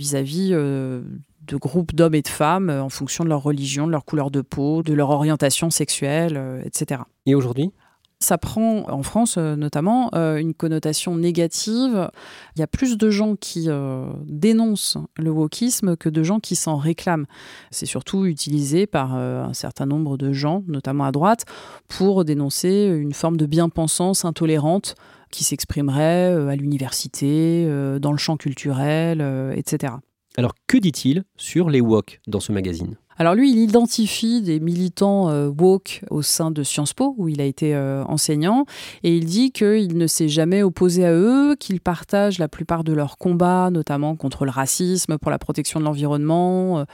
vis-à-vis 0.00 0.50
de 0.50 1.56
groupes 1.56 1.94
d'hommes 1.94 2.16
et 2.16 2.22
de 2.22 2.28
femmes 2.28 2.70
en 2.70 2.88
fonction 2.88 3.22
de 3.22 3.28
leur 3.28 3.42
religion, 3.42 3.86
de 3.86 3.92
leur 3.92 4.04
couleur 4.04 4.32
de 4.32 4.40
peau, 4.40 4.82
de 4.82 4.94
leur 4.94 5.10
orientation 5.10 5.70
sexuelle, 5.70 6.62
etc. 6.64 7.02
Et 7.26 7.34
aujourd'hui? 7.34 7.72
Ça 8.20 8.36
prend, 8.36 8.90
en 8.90 9.02
France 9.02 9.36
euh, 9.38 9.54
notamment, 9.54 10.10
euh, 10.14 10.36
une 10.36 10.54
connotation 10.54 11.14
négative. 11.16 12.10
Il 12.56 12.60
y 12.60 12.62
a 12.62 12.66
plus 12.66 12.98
de 12.98 13.10
gens 13.10 13.36
qui 13.36 13.66
euh, 13.68 14.06
dénoncent 14.24 14.98
le 15.16 15.30
wokisme 15.30 15.96
que 15.96 16.08
de 16.08 16.22
gens 16.22 16.40
qui 16.40 16.56
s'en 16.56 16.76
réclament. 16.76 17.26
C'est 17.70 17.86
surtout 17.86 18.26
utilisé 18.26 18.86
par 18.86 19.14
un 19.14 19.52
certain 19.52 19.86
nombre 19.86 20.16
de 20.16 20.32
gens, 20.32 20.64
notamment 20.66 21.04
à 21.04 21.12
droite, 21.12 21.44
pour 21.86 22.24
dénoncer 22.24 22.90
une 22.92 23.12
forme 23.12 23.36
de 23.36 23.46
bien-pensance 23.46 24.24
intolérante 24.24 24.94
qui 25.30 25.44
s'exprimerait 25.44 26.32
à 26.32 26.56
l'université, 26.56 27.66
dans 28.00 28.12
le 28.12 28.18
champ 28.18 28.36
culturel, 28.36 29.20
etc. 29.56 29.94
Alors 30.38 30.52
que 30.68 30.78
dit-il 30.78 31.24
sur 31.36 31.68
les 31.68 31.80
wok 31.80 32.20
dans 32.28 32.38
ce 32.38 32.52
magazine? 32.52 32.94
Alors 33.16 33.34
lui, 33.34 33.50
il 33.50 33.58
identifie 33.58 34.40
des 34.40 34.60
militants 34.60 35.28
euh, 35.30 35.48
woke 35.48 36.04
au 36.10 36.22
sein 36.22 36.52
de 36.52 36.62
Sciences 36.62 36.94
Po, 36.94 37.16
où 37.18 37.26
il 37.26 37.40
a 37.40 37.44
été 37.44 37.74
euh, 37.74 38.04
enseignant, 38.04 38.64
et 39.02 39.16
il 39.16 39.24
dit 39.24 39.50
qu'il 39.50 39.98
ne 39.98 40.06
s'est 40.06 40.28
jamais 40.28 40.62
opposé 40.62 41.04
à 41.04 41.12
eux, 41.12 41.56
qu'il 41.56 41.80
partage 41.80 42.38
la 42.38 42.46
plupart 42.46 42.84
de 42.84 42.92
leurs 42.92 43.18
combats, 43.18 43.70
notamment 43.72 44.14
contre 44.14 44.44
le 44.44 44.52
racisme, 44.52 45.18
pour 45.18 45.32
la 45.32 45.40
protection 45.40 45.80
de 45.80 45.84
l'environnement, 45.84 46.78
euh, 46.78 46.84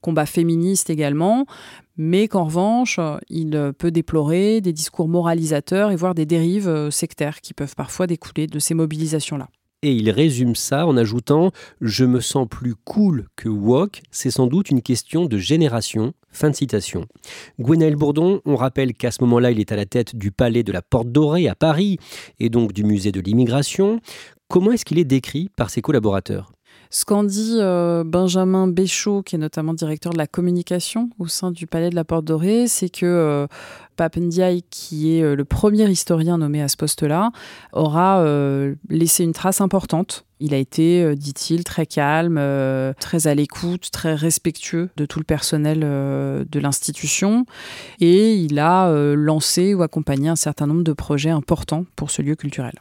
combats 0.00 0.24
féministes 0.24 0.88
également, 0.88 1.44
mais 1.98 2.26
qu'en 2.26 2.44
revanche, 2.44 2.98
il 3.28 3.74
peut 3.76 3.90
déplorer 3.90 4.62
des 4.62 4.72
discours 4.72 5.08
moralisateurs 5.08 5.90
et 5.90 5.96
voire 5.96 6.14
des 6.14 6.24
dérives 6.24 6.88
sectaires 6.88 7.42
qui 7.42 7.52
peuvent 7.52 7.74
parfois 7.74 8.06
découler 8.06 8.46
de 8.46 8.58
ces 8.58 8.72
mobilisations-là 8.72 9.50
et 9.84 9.92
il 9.92 10.10
résume 10.10 10.56
ça 10.56 10.86
en 10.86 10.96
ajoutant 10.96 11.52
Je 11.80 12.04
me 12.06 12.20
sens 12.20 12.48
plus 12.48 12.74
cool 12.74 13.28
que 13.36 13.50
woke, 13.50 14.00
c'est 14.10 14.30
sans 14.30 14.46
doute 14.46 14.70
une 14.70 14.80
question 14.80 15.26
de 15.26 15.36
génération. 15.36 16.14
Fin 16.30 16.50
de 16.50 16.56
citation. 16.56 17.06
Gwenaël 17.60 17.94
Bourdon, 17.94 18.40
on 18.44 18.56
rappelle 18.56 18.94
qu'à 18.94 19.12
ce 19.12 19.22
moment-là, 19.22 19.52
il 19.52 19.60
est 19.60 19.70
à 19.70 19.76
la 19.76 19.86
tête 19.86 20.16
du 20.16 20.32
palais 20.32 20.64
de 20.64 20.72
la 20.72 20.82
Porte 20.82 21.12
Dorée 21.12 21.48
à 21.48 21.54
Paris 21.54 21.98
et 22.40 22.48
donc 22.48 22.72
du 22.72 22.82
musée 22.82 23.12
de 23.12 23.20
l'immigration. 23.20 24.00
Comment 24.48 24.72
est-ce 24.72 24.84
qu'il 24.84 24.98
est 24.98 25.04
décrit 25.04 25.50
par 25.54 25.70
ses 25.70 25.82
collaborateurs? 25.82 26.53
Ce 26.94 27.04
qu'en 27.04 27.24
dit 27.24 27.56
euh, 27.56 28.04
Benjamin 28.06 28.68
Béchaud, 28.68 29.24
qui 29.24 29.34
est 29.34 29.38
notamment 29.38 29.74
directeur 29.74 30.12
de 30.12 30.16
la 30.16 30.28
communication 30.28 31.10
au 31.18 31.26
sein 31.26 31.50
du 31.50 31.66
Palais 31.66 31.90
de 31.90 31.96
la 31.96 32.04
Porte 32.04 32.24
Dorée, 32.24 32.68
c'est 32.68 32.88
que 32.88 33.04
euh, 33.04 34.60
qui 34.70 35.16
est 35.16 35.22
euh, 35.24 35.34
le 35.34 35.44
premier 35.44 35.90
historien 35.90 36.38
nommé 36.38 36.62
à 36.62 36.68
ce 36.68 36.76
poste-là, 36.76 37.32
aura 37.72 38.20
euh, 38.20 38.76
laissé 38.88 39.24
une 39.24 39.32
trace 39.32 39.60
importante. 39.60 40.24
Il 40.38 40.54
a 40.54 40.56
été, 40.56 41.16
dit-il, 41.16 41.64
très 41.64 41.86
calme, 41.86 42.40
très 43.00 43.26
à 43.26 43.34
l'écoute, 43.34 43.90
très 43.90 44.14
respectueux 44.14 44.90
de 44.96 45.04
tout 45.04 45.18
le 45.18 45.24
personnel 45.24 45.80
de 45.80 46.60
l'institution. 46.60 47.44
Et 48.00 48.34
il 48.34 48.58
a 48.58 48.92
lancé 49.14 49.74
ou 49.74 49.82
accompagné 49.82 50.28
un 50.28 50.36
certain 50.36 50.66
nombre 50.66 50.84
de 50.84 50.92
projets 50.92 51.30
importants 51.30 51.86
pour 51.96 52.10
ce 52.10 52.20
lieu 52.20 52.34
culturel. 52.34 52.74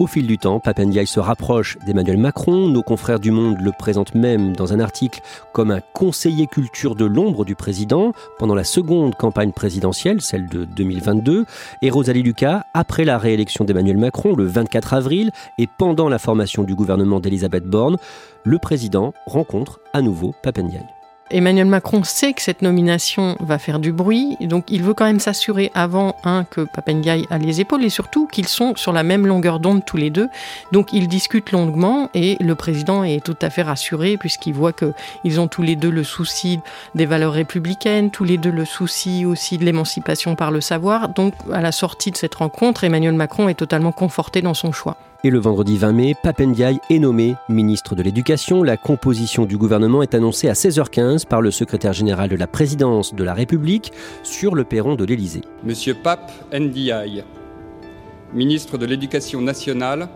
Au 0.00 0.06
fil 0.06 0.26
du 0.26 0.38
temps, 0.38 0.60
Papendiaï 0.60 1.06
se 1.06 1.20
rapproche 1.20 1.76
d'Emmanuel 1.84 2.16
Macron. 2.16 2.68
Nos 2.68 2.82
confrères 2.82 3.20
du 3.20 3.30
Monde 3.30 3.60
le 3.60 3.70
présentent 3.70 4.14
même 4.14 4.56
dans 4.56 4.72
un 4.72 4.80
article 4.80 5.20
comme 5.52 5.70
un 5.70 5.80
conseiller 5.92 6.46
culture 6.46 6.94
de 6.94 7.04
l'ombre 7.04 7.44
du 7.44 7.54
président 7.54 8.14
pendant 8.38 8.54
la 8.54 8.64
seconde 8.64 9.14
campagne 9.14 9.52
présidentielle, 9.52 10.22
celle 10.22 10.48
de 10.48 10.64
2022. 10.64 11.44
Et 11.82 11.90
Rosalie 11.90 12.22
Lucas, 12.22 12.64
après 12.72 13.04
la 13.04 13.18
réélection 13.18 13.66
d'Emmanuel 13.66 13.98
Macron 13.98 14.34
le 14.34 14.46
24 14.46 14.94
avril 14.94 15.32
et 15.58 15.66
pendant 15.66 16.08
la 16.08 16.18
formation 16.18 16.62
du 16.62 16.74
gouvernement 16.74 17.20
d'Elisabeth 17.20 17.64
Borne, 17.64 17.98
le 18.42 18.58
président 18.58 19.12
rencontre 19.26 19.80
à 19.92 20.00
nouveau 20.00 20.34
Papendiaï. 20.42 20.99
Emmanuel 21.32 21.66
Macron 21.66 22.02
sait 22.02 22.32
que 22.32 22.42
cette 22.42 22.60
nomination 22.60 23.36
va 23.38 23.58
faire 23.58 23.78
du 23.78 23.92
bruit, 23.92 24.36
donc 24.40 24.64
il 24.68 24.82
veut 24.82 24.94
quand 24.94 25.04
même 25.04 25.20
s'assurer 25.20 25.70
avant, 25.74 26.16
un, 26.24 26.42
que 26.42 26.62
Papendiaï 26.62 27.24
a 27.30 27.38
les 27.38 27.60
épaules 27.60 27.84
et 27.84 27.88
surtout 27.88 28.26
qu'ils 28.26 28.48
sont 28.48 28.74
sur 28.74 28.92
la 28.92 29.04
même 29.04 29.28
longueur 29.28 29.60
d'onde 29.60 29.84
tous 29.84 29.96
les 29.96 30.10
deux. 30.10 30.28
Donc 30.72 30.92
ils 30.92 31.06
discutent 31.06 31.52
longuement 31.52 32.10
et 32.14 32.36
le 32.40 32.54
président 32.56 33.04
est 33.04 33.24
tout 33.24 33.36
à 33.42 33.50
fait 33.50 33.62
rassuré 33.62 34.16
puisqu'il 34.16 34.54
voit 34.54 34.72
qu'ils 34.72 35.40
ont 35.40 35.46
tous 35.46 35.62
les 35.62 35.76
deux 35.76 35.90
le 35.90 36.02
souci 36.02 36.58
des 36.96 37.06
valeurs 37.06 37.32
républicaines, 37.32 38.10
tous 38.10 38.24
les 38.24 38.36
deux 38.36 38.50
le 38.50 38.64
souci 38.64 39.24
aussi 39.24 39.56
de 39.56 39.64
l'émancipation 39.64 40.34
par 40.34 40.50
le 40.50 40.60
savoir. 40.60 41.10
Donc 41.10 41.34
à 41.52 41.60
la 41.60 41.70
sortie 41.70 42.10
de 42.10 42.16
cette 42.16 42.34
rencontre, 42.34 42.82
Emmanuel 42.82 43.14
Macron 43.14 43.48
est 43.48 43.54
totalement 43.54 43.92
conforté 43.92 44.42
dans 44.42 44.54
son 44.54 44.72
choix. 44.72 44.96
Et 45.22 45.28
le 45.28 45.38
vendredi 45.38 45.76
20 45.76 45.92
mai, 45.92 46.14
Papendiaï 46.22 46.78
est 46.88 46.98
nommé 46.98 47.34
ministre 47.50 47.94
de 47.94 48.02
l'Éducation. 48.02 48.62
La 48.62 48.78
composition 48.78 49.44
du 49.44 49.58
gouvernement 49.58 50.02
est 50.02 50.14
annoncée 50.14 50.48
à 50.48 50.54
16h15 50.54 51.26
par 51.26 51.42
le 51.42 51.50
secrétaire 51.50 51.92
général 51.92 52.30
de 52.30 52.36
la 52.36 52.46
présidence 52.46 53.14
de 53.14 53.22
la 53.22 53.34
République 53.34 53.92
sur 54.22 54.54
le 54.54 54.64
perron 54.64 54.94
de 54.94 55.04
l'Élysée. 55.04 55.42
Monsieur 55.62 55.92
Pape 55.92 56.32
Ndiaye, 56.54 57.22
ministre 58.32 58.78
de 58.78 58.86
l'Éducation 58.86 59.42
nationale 59.42 60.08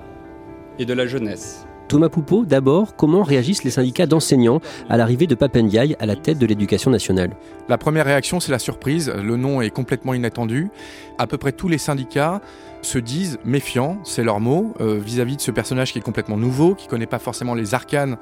et 0.78 0.86
de 0.86 0.94
la 0.94 1.06
jeunesse. 1.06 1.66
Thomas 1.86 2.08
Poupeau, 2.08 2.46
d'abord, 2.46 2.96
comment 2.96 3.22
réagissent 3.22 3.62
les 3.62 3.70
syndicats 3.70 4.06
d'enseignants 4.06 4.60
à 4.88 4.96
l'arrivée 4.96 5.26
de 5.26 5.34
Papendiaï 5.34 5.96
à 6.00 6.06
la 6.06 6.16
tête 6.16 6.38
de 6.38 6.46
l'éducation 6.46 6.90
nationale? 6.90 7.36
La 7.68 7.76
première 7.76 8.06
réaction, 8.06 8.40
c'est 8.40 8.52
la 8.52 8.58
surprise. 8.58 9.10
Le 9.10 9.36
nom 9.36 9.60
est 9.60 9.68
complètement 9.68 10.14
inattendu. 10.14 10.70
À 11.18 11.26
peu 11.26 11.36
près 11.36 11.52
tous 11.52 11.68
les 11.68 11.76
syndicats 11.76 12.40
se 12.84 12.98
disent 12.98 13.38
méfiants, 13.44 13.98
c'est 14.04 14.22
leur 14.22 14.40
mot, 14.40 14.74
euh, 14.80 14.98
vis-à-vis 14.98 15.36
de 15.36 15.40
ce 15.40 15.50
personnage 15.50 15.92
qui 15.92 15.98
est 15.98 16.02
complètement 16.02 16.36
nouveau, 16.36 16.74
qui 16.74 16.86
connaît 16.86 17.06
pas 17.06 17.18
forcément 17.18 17.54
les 17.54 17.74
arcanes 17.74 18.16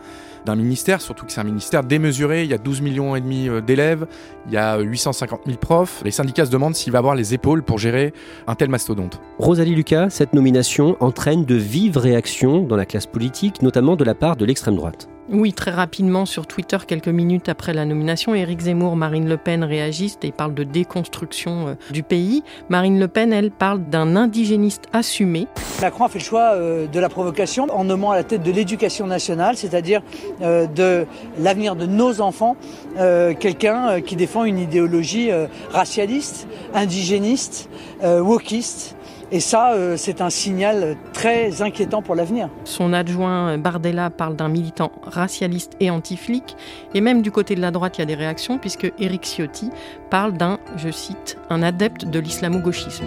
d'un 0.47 0.57
ministère, 0.57 1.01
surtout 1.01 1.27
que 1.27 1.33
c'est 1.33 1.41
un 1.41 1.45
ministère 1.45 1.85
démesuré, 1.85 2.45
il 2.45 2.51
y 2.51 2.55
a 2.55 2.59
12 2.59 2.81
millions 2.81 3.15
et 3.15 3.21
demi 3.21 3.49
euh, 3.49 3.61
d'élèves, 3.61 4.07
il 4.47 4.53
y 4.53 4.57
a 4.57 4.79
850 4.79 5.43
000 5.47 5.59
profs. 5.59 6.03
Les 6.05 6.11
syndicats 6.11 6.47
se 6.47 6.51
demandent 6.51 6.75
s'il 6.75 6.93
va 6.93 6.99
avoir 6.99 7.15
les 7.15 7.35
épaules 7.35 7.63
pour 7.63 7.79
gérer 7.79 8.13
un 8.47 8.55
tel 8.55 8.69
mastodonte. 8.69 9.21
Rosalie 9.39 9.75
Lucas, 9.75 10.11
cette 10.11 10.33
nomination 10.33 10.97
entraîne 11.01 11.45
de 11.45 11.55
vives 11.55 11.99
réactions 11.99 12.63
dans 12.63 12.77
la 12.77 12.87
classe 12.87 13.07
politique, 13.07 13.63
notamment 13.63 13.97
de 13.97 14.05
la 14.05 14.15
part 14.15 14.37
de 14.37 14.45
l'extrême 14.45 14.77
droite. 14.77 15.09
Oui, 15.31 15.53
très 15.53 15.71
rapidement 15.71 16.27
sur 16.27 16.49
Twitter, 16.49 16.79
quelques 16.85 17.07
minutes 17.07 17.49
après 17.49 17.73
la 17.73 17.85
nomination, 17.85 18.35
Éric 18.35 18.63
Zemmour, 18.63 18.97
Marine 18.97 19.29
Le 19.29 19.37
Pen 19.37 19.63
réagissent 19.63 20.19
et 20.23 20.33
parlent 20.33 20.53
de 20.53 20.65
déconstruction 20.65 21.69
euh, 21.69 21.75
du 21.93 22.03
pays. 22.03 22.43
Marine 22.69 22.99
Le 22.99 23.07
Pen, 23.07 23.33
elle, 23.33 23.53
parle 23.53 23.85
d'un 23.85 24.17
indigéniste 24.17 24.87
assumé. 24.93 25.47
Macron 25.81 26.07
a 26.07 26.09
fait 26.09 26.19
le 26.19 26.25
choix 26.25 26.55
euh, 26.55 26.89
de 26.89 26.99
la 26.99 27.09
provocation 27.09 27.69
en 27.71 27.85
nommant 27.85 28.11
à 28.11 28.17
la 28.17 28.25
tête 28.25 28.43
de 28.43 28.51
l'éducation 28.51 29.07
nationale, 29.07 29.57
c'est-à-dire 29.57 30.03
euh, 30.43 30.67
de 30.67 31.07
l'avenir 31.39 31.77
de 31.77 31.87
nos 31.87 32.21
enfants, 32.21 32.57
quelqu'un 32.97 34.01
qui 34.01 34.17
défend 34.17 34.45
une 34.45 34.59
idéologie 34.59 35.31
racialiste, 35.71 36.47
indigéniste, 36.75 37.69
wokiste 38.03 38.97
et 39.35 39.41
ça, 39.41 39.73
euh, 39.73 39.97
c'est 39.97 40.21
un 40.21 40.29
signal 40.29 40.95
très 41.15 41.63
inquiétant 41.63 42.03
pour 42.03 42.15
l'avenir. 42.15 42.51
Son 42.65 42.93
adjoint 42.93 43.57
Bardella 43.57 44.11
parle 44.11 44.37
d'un 44.37 44.51
militant 44.51 44.93
racialiste 45.05 45.73
et 45.81 45.91
anti-flic. 45.91 46.55
Et 46.93 47.01
même 47.01 47.23
du 47.23 47.31
côté 47.31 47.55
de 47.55 47.63
la 47.63 47.71
droite, 47.71 47.97
il 47.97 48.03
y 48.03 48.05
a 48.05 48.07
des 48.07 48.15
réactions, 48.15 48.59
puisque 48.59 48.93
Éric 48.99 49.25
Ciotti 49.25 49.71
parle 50.11 50.35
d'un, 50.35 50.59
je 50.77 50.91
cite, 50.91 51.39
un 51.49 51.63
adepte 51.63 52.05
de 52.05 52.19
l'islamo-gauchisme. 52.19 53.07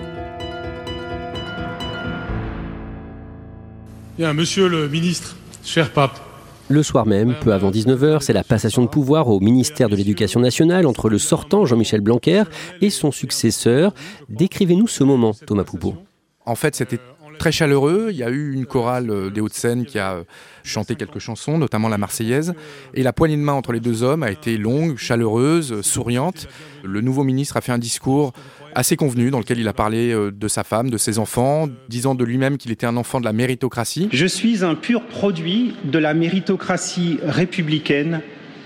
Bien, 4.18 4.34
monsieur 4.34 4.68
le 4.68 4.90
ministre, 4.90 5.36
cher 5.64 5.92
pape, 5.92 6.20
le 6.68 6.82
soir 6.82 7.06
même, 7.06 7.36
peu 7.40 7.54
avant 7.54 7.70
19h, 7.70 8.22
c'est 8.22 8.34
la 8.34 8.44
passation 8.44 8.82
de 8.82 8.88
pouvoir 8.88 9.28
au 9.28 9.40
ministère 9.40 9.88
de 9.90 9.96
l'Éducation 9.96 10.40
nationale 10.40 10.88
entre 10.88 11.10
le 11.10 11.20
sortant 11.20 11.68
Jean-Michel 11.68 12.02
Blanquer 12.02 12.42
et 12.82 12.90
son 12.90 13.12
successeur. 13.12 13.94
Décrivez-nous 14.30 14.88
ce 14.88 15.04
moment, 15.04 15.36
Thomas 15.46 15.64
Poupeau. 15.64 15.94
En 16.46 16.56
fait, 16.56 16.76
c'était 16.76 17.00
très 17.38 17.52
chaleureux. 17.52 18.10
Il 18.12 18.18
y 18.18 18.24
a 18.24 18.30
eu 18.30 18.54
une 18.54 18.66
chorale 18.66 19.10
euh, 19.10 19.30
des 19.30 19.42
Hauts-de-Seine 19.42 19.86
qui 19.86 20.00
a 20.00 20.14
euh, 20.14 20.24
chanté 20.64 20.96
quelques 20.96 21.20
chansons, 21.20 21.58
notamment 21.58 21.90
la 21.90 21.98
Marseillaise. 21.98 22.54
Et 22.94 23.04
la 23.04 23.14
poignée 23.14 23.38
de 23.38 23.42
main 23.42 23.54
entre 23.54 23.72
les 23.72 23.80
deux 23.80 24.04
hommes 24.04 24.24
a 24.24 24.32
été 24.32 24.58
longue, 24.58 24.98
chaleureuse, 24.98 25.82
souriante. 25.82 26.48
Le 26.84 27.02
nouveau 27.02 27.24
ministre 27.24 27.58
a 27.58 27.62
fait 27.62 27.72
un 27.72 27.78
discours 27.78 28.34
assez 28.74 28.98
convenu 28.98 29.32
dans 29.32 29.40
lequel 29.40 29.60
il 29.60 29.68
a 29.68 29.74
parlé 29.74 30.12
euh, 30.12 30.32
de 30.32 30.48
sa 30.48 30.64
femme, 30.64 30.90
de 30.90 30.98
ses 30.98 31.20
enfants, 31.20 31.68
disant 31.90 32.16
de 32.16 32.24
lui-même 32.24 32.58
qu'il 32.58 32.72
était 32.72 32.86
un 32.86 32.98
enfant 32.98 33.20
de 33.20 33.26
la 33.26 33.34
méritocratie. 33.34 34.10
Je 34.12 34.26
suis 34.26 34.64
un 34.64 34.76
pur 34.76 35.06
produit 35.06 35.76
de 35.84 35.98
la 36.00 36.14
méritocratie 36.14 37.20
républicaine 37.24 38.22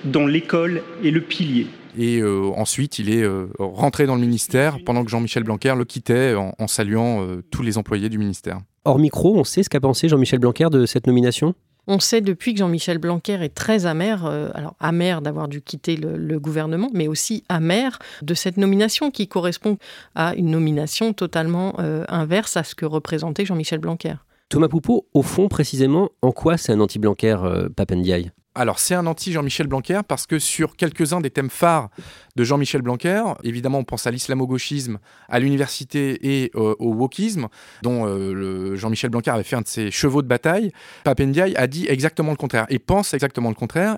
dont 0.06 0.28
l'école 0.28 0.82
est 1.04 1.12
le 1.12 1.22
pilier. 1.22 1.68
Et 1.98 2.20
euh, 2.20 2.52
ensuite, 2.56 3.00
il 3.00 3.10
est 3.10 3.24
euh, 3.24 3.48
rentré 3.58 4.06
dans 4.06 4.16
le 4.16 4.22
ministère 4.22 4.78
pendant 4.86 5.04
que 5.04 5.10
Jean-Michel 5.10 5.44
Blanquer 5.44 5.74
le 5.76 5.86
quittait 5.86 6.36
en, 6.36 6.68
saluant 6.68 7.22
euh, 7.22 7.44
tous 7.52 7.62
les 7.62 7.78
employés 7.78 8.10
du 8.10 8.18
ministère. 8.18 8.60
Hors 8.86 9.00
micro, 9.00 9.38
on 9.38 9.44
sait 9.44 9.64
ce 9.64 9.70
qu'a 9.70 9.80
pensé 9.80 10.08
Jean-Michel 10.08 10.40
Blanquer 10.40 10.68
de 10.72 10.86
cette 10.86 11.08
nomination? 11.08 11.56
On 11.88 12.00
sait 12.00 12.22
depuis 12.22 12.54
que 12.54 12.60
Jean-Michel 12.60 13.00
Blanquer 13.00 13.40
est 13.42 13.56
très 13.56 13.88
amer, 13.88 14.24
alors 14.54 14.76
amer 14.80 15.24
d'avoir 15.24 15.48
dû 15.48 15.62
quitter 15.62 15.96
le, 15.96 16.40
gouvernement, 16.40 16.90
mais 16.94 17.08
aussi 17.08 17.44
amer 17.50 17.98
de 18.22 18.36
cette 18.36 18.58
nomination 18.58 19.10
qui 19.10 19.28
correspond 19.28 19.78
à 20.14 20.36
une 20.36 20.52
nomination 20.52 21.14
totalement 21.14 21.80
inverse 21.80 22.58
à 22.58 22.64
ce 22.64 22.76
que 22.76 22.86
représentait 22.86 23.44
Jean-Michel 23.44 23.80
Blanquer. 23.80 24.14
Thomas 24.50 24.68
Poupeau, 24.68 25.08
au 25.16 25.24
fond, 25.24 25.48
précisément, 25.48 26.10
en 26.22 26.32
quoi 26.32 26.58
c'est 26.58 26.74
un 26.74 26.80
anti-Blanquer, 26.80 27.38
Papendiaï? 27.76 28.32
Alors 28.60 28.78
c'est 28.78 28.94
un 28.94 29.06
anti-Jean-Michel 29.06 29.68
Blanquer 29.68 30.02
parce 30.06 30.28
que 30.28 30.38
sur 30.38 30.76
quelques-uns 30.76 31.22
des 31.22 31.30
thèmes 31.30 31.50
phares 31.50 31.88
de 32.36 32.44
Jean-Michel 32.44 32.82
Blanquer, 32.82 33.24
évidemment 33.44 33.80
on 33.80 33.84
pense 33.86 34.06
à 34.06 34.12
l'islamo-gauchisme, 34.12 35.00
à 35.30 35.40
l'université 35.40 36.42
et 36.42 36.52
euh, 36.56 36.76
au 36.78 36.94
wokisme, 36.94 37.48
dont 37.84 38.06
euh, 38.06 38.76
Jean-Michel 38.76 39.12
Blanquer 39.12 39.32
avait 39.32 39.44
fait 39.44 39.56
un 39.56 39.62
de 39.62 39.68
ses 39.68 39.92
chevaux 39.92 40.22
de 40.22 40.28
bataille, 40.28 40.74
Papendiaï 41.06 41.56
a 41.56 41.68
dit 41.68 41.86
exactement 41.88 42.32
le 42.32 42.38
contraire 42.38 42.66
et 42.68 42.80
pense 42.80 43.14
exactement 43.14 43.48
le 43.48 43.56
contraire. 43.56 43.98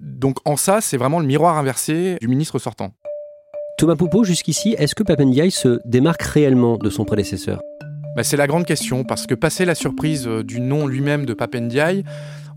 Donc 0.00 0.38
en 0.46 0.56
ça, 0.56 0.80
c'est 0.80 0.96
vraiment 0.96 1.20
le 1.20 1.26
miroir 1.26 1.58
inversé 1.58 2.16
du 2.22 2.28
ministre 2.28 2.58
sortant. 2.58 2.94
Thomas 3.76 3.96
Poupeau, 3.96 4.24
jusqu'ici, 4.24 4.74
est-ce 4.78 4.94
que 4.94 5.02
Papendiaï 5.02 5.50
se 5.50 5.78
démarque 5.84 6.22
réellement 6.22 6.78
de 6.78 6.88
son 6.88 7.04
prédécesseur? 7.04 7.60
Bah, 8.16 8.24
C'est 8.24 8.36
la 8.36 8.46
grande 8.46 8.66
question, 8.66 9.04
parce 9.04 9.26
que 9.26 9.34
passer 9.34 9.64
la 9.64 9.74
surprise 9.74 10.26
euh, 10.26 10.42
du 10.42 10.60
nom 10.60 10.86
lui-même 10.86 11.26
de 11.26 11.32
Papendiaï, 11.34 12.04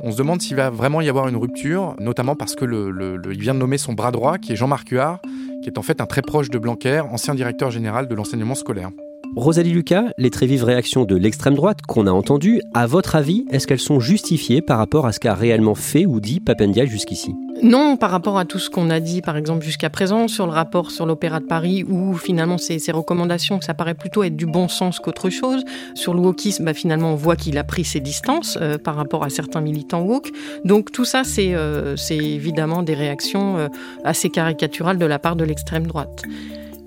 on 0.04 0.12
se 0.12 0.18
demande 0.18 0.42
s'il 0.42 0.58
va 0.58 0.70
vraiment 0.70 1.00
y 1.00 1.08
avoir 1.08 1.30
une 1.30 1.38
rupture, 1.38 1.96
notamment 1.98 2.36
parce 2.36 2.56
que 2.56 2.66
il 2.66 3.39
vient 3.39 3.54
de 3.54 3.60
nommer 3.60 3.78
son 3.78 3.94
bras 3.94 4.12
droit, 4.12 4.38
qui 4.38 4.52
est 4.52 4.56
Jean-Marc 4.58 4.89
Huard, 4.89 5.20
qui 5.63 5.70
est 5.70 5.78
en 5.78 5.82
fait 5.82 6.02
un 6.02 6.06
très 6.06 6.22
proche 6.22 6.50
de 6.50 6.60
Blanquer, 6.60 7.02
ancien 7.10 7.34
directeur 7.34 7.72
général 7.72 8.08
de 8.10 8.13
l'enseignement 8.13 8.56
scolaire. 8.56 8.92
Rosalie 9.36 9.72
Lucas, 9.72 10.06
les 10.18 10.30
très 10.30 10.46
vives 10.46 10.64
réactions 10.64 11.06
de 11.06 11.16
l'extrême 11.16 11.56
droite 11.56 11.82
qu'on 11.88 12.06
a 12.06 12.12
entendues, 12.12 12.62
à 12.76 12.86
votre 12.86 13.16
avis, 13.16 13.46
est-ce 13.50 13.66
qu'elles 13.66 13.80
sont 13.80 14.00
justifiées 14.00 14.62
par 14.62 14.78
rapport 14.78 15.08
à 15.08 15.12
ce 15.12 15.20
qu'a 15.20 15.34
réellement 15.34 15.74
fait 15.74 16.06
ou 16.06 16.20
dit 16.20 16.40
Papendiaï 16.40 16.88
jusqu'ici? 16.88 17.34
Non, 17.64 17.98
par 17.98 18.12
rapport 18.12 18.38
à 18.38 18.46
tout 18.46 18.60
ce 18.60 18.70
qu'on 18.70 18.90
a 18.90 19.00
dit, 19.00 19.22
par 19.22 19.36
exemple, 19.36 19.66
jusqu'à 19.66 19.90
présent, 19.90 20.28
sur 20.28 20.46
le 20.46 20.52
rapport 20.52 20.92
sur 20.92 21.06
l'Opéra 21.06 21.40
de 21.40 21.46
Paris, 21.46 21.84
où 21.84 22.14
finalement 22.16 22.58
ces, 22.58 22.80
recommandations, 22.92 23.60
ça 23.62 23.74
paraît 23.74 23.96
plutôt 23.96 24.24
être 24.24 24.36
du 24.36 24.46
bon 24.46 24.68
sens 24.68 25.00
qu'autre 25.00 25.30
chose. 25.30 25.64
Sur 25.96 26.14
le 26.14 26.20
wokisme, 26.20 26.66
bah, 26.66 26.74
finalement, 26.74 27.14
on 27.14 27.16
voit 27.16 27.36
qu'il 27.36 27.58
a 27.58 27.64
pris 27.64 27.86
ses 27.86 28.02
distances 28.02 28.58
euh, 28.62 28.78
par 28.78 28.96
rapport 28.96 29.24
à 29.24 29.30
certains 29.30 29.62
militants 29.62 30.02
woke. 30.02 30.32
Donc 30.64 30.92
tout 30.92 31.06
ça, 31.06 31.24
c'est 31.24 31.56
euh, 31.56 31.96
évidemment 32.12 32.84
des 32.84 32.94
réactions 32.94 33.58
euh, 33.58 33.68
assez 34.04 34.30
caricaturales 34.30 34.98
de 34.98 35.06
la 35.06 35.18
part 35.18 35.36
de 35.36 35.44
l'extrême 35.44 35.88
droite. 35.88 36.24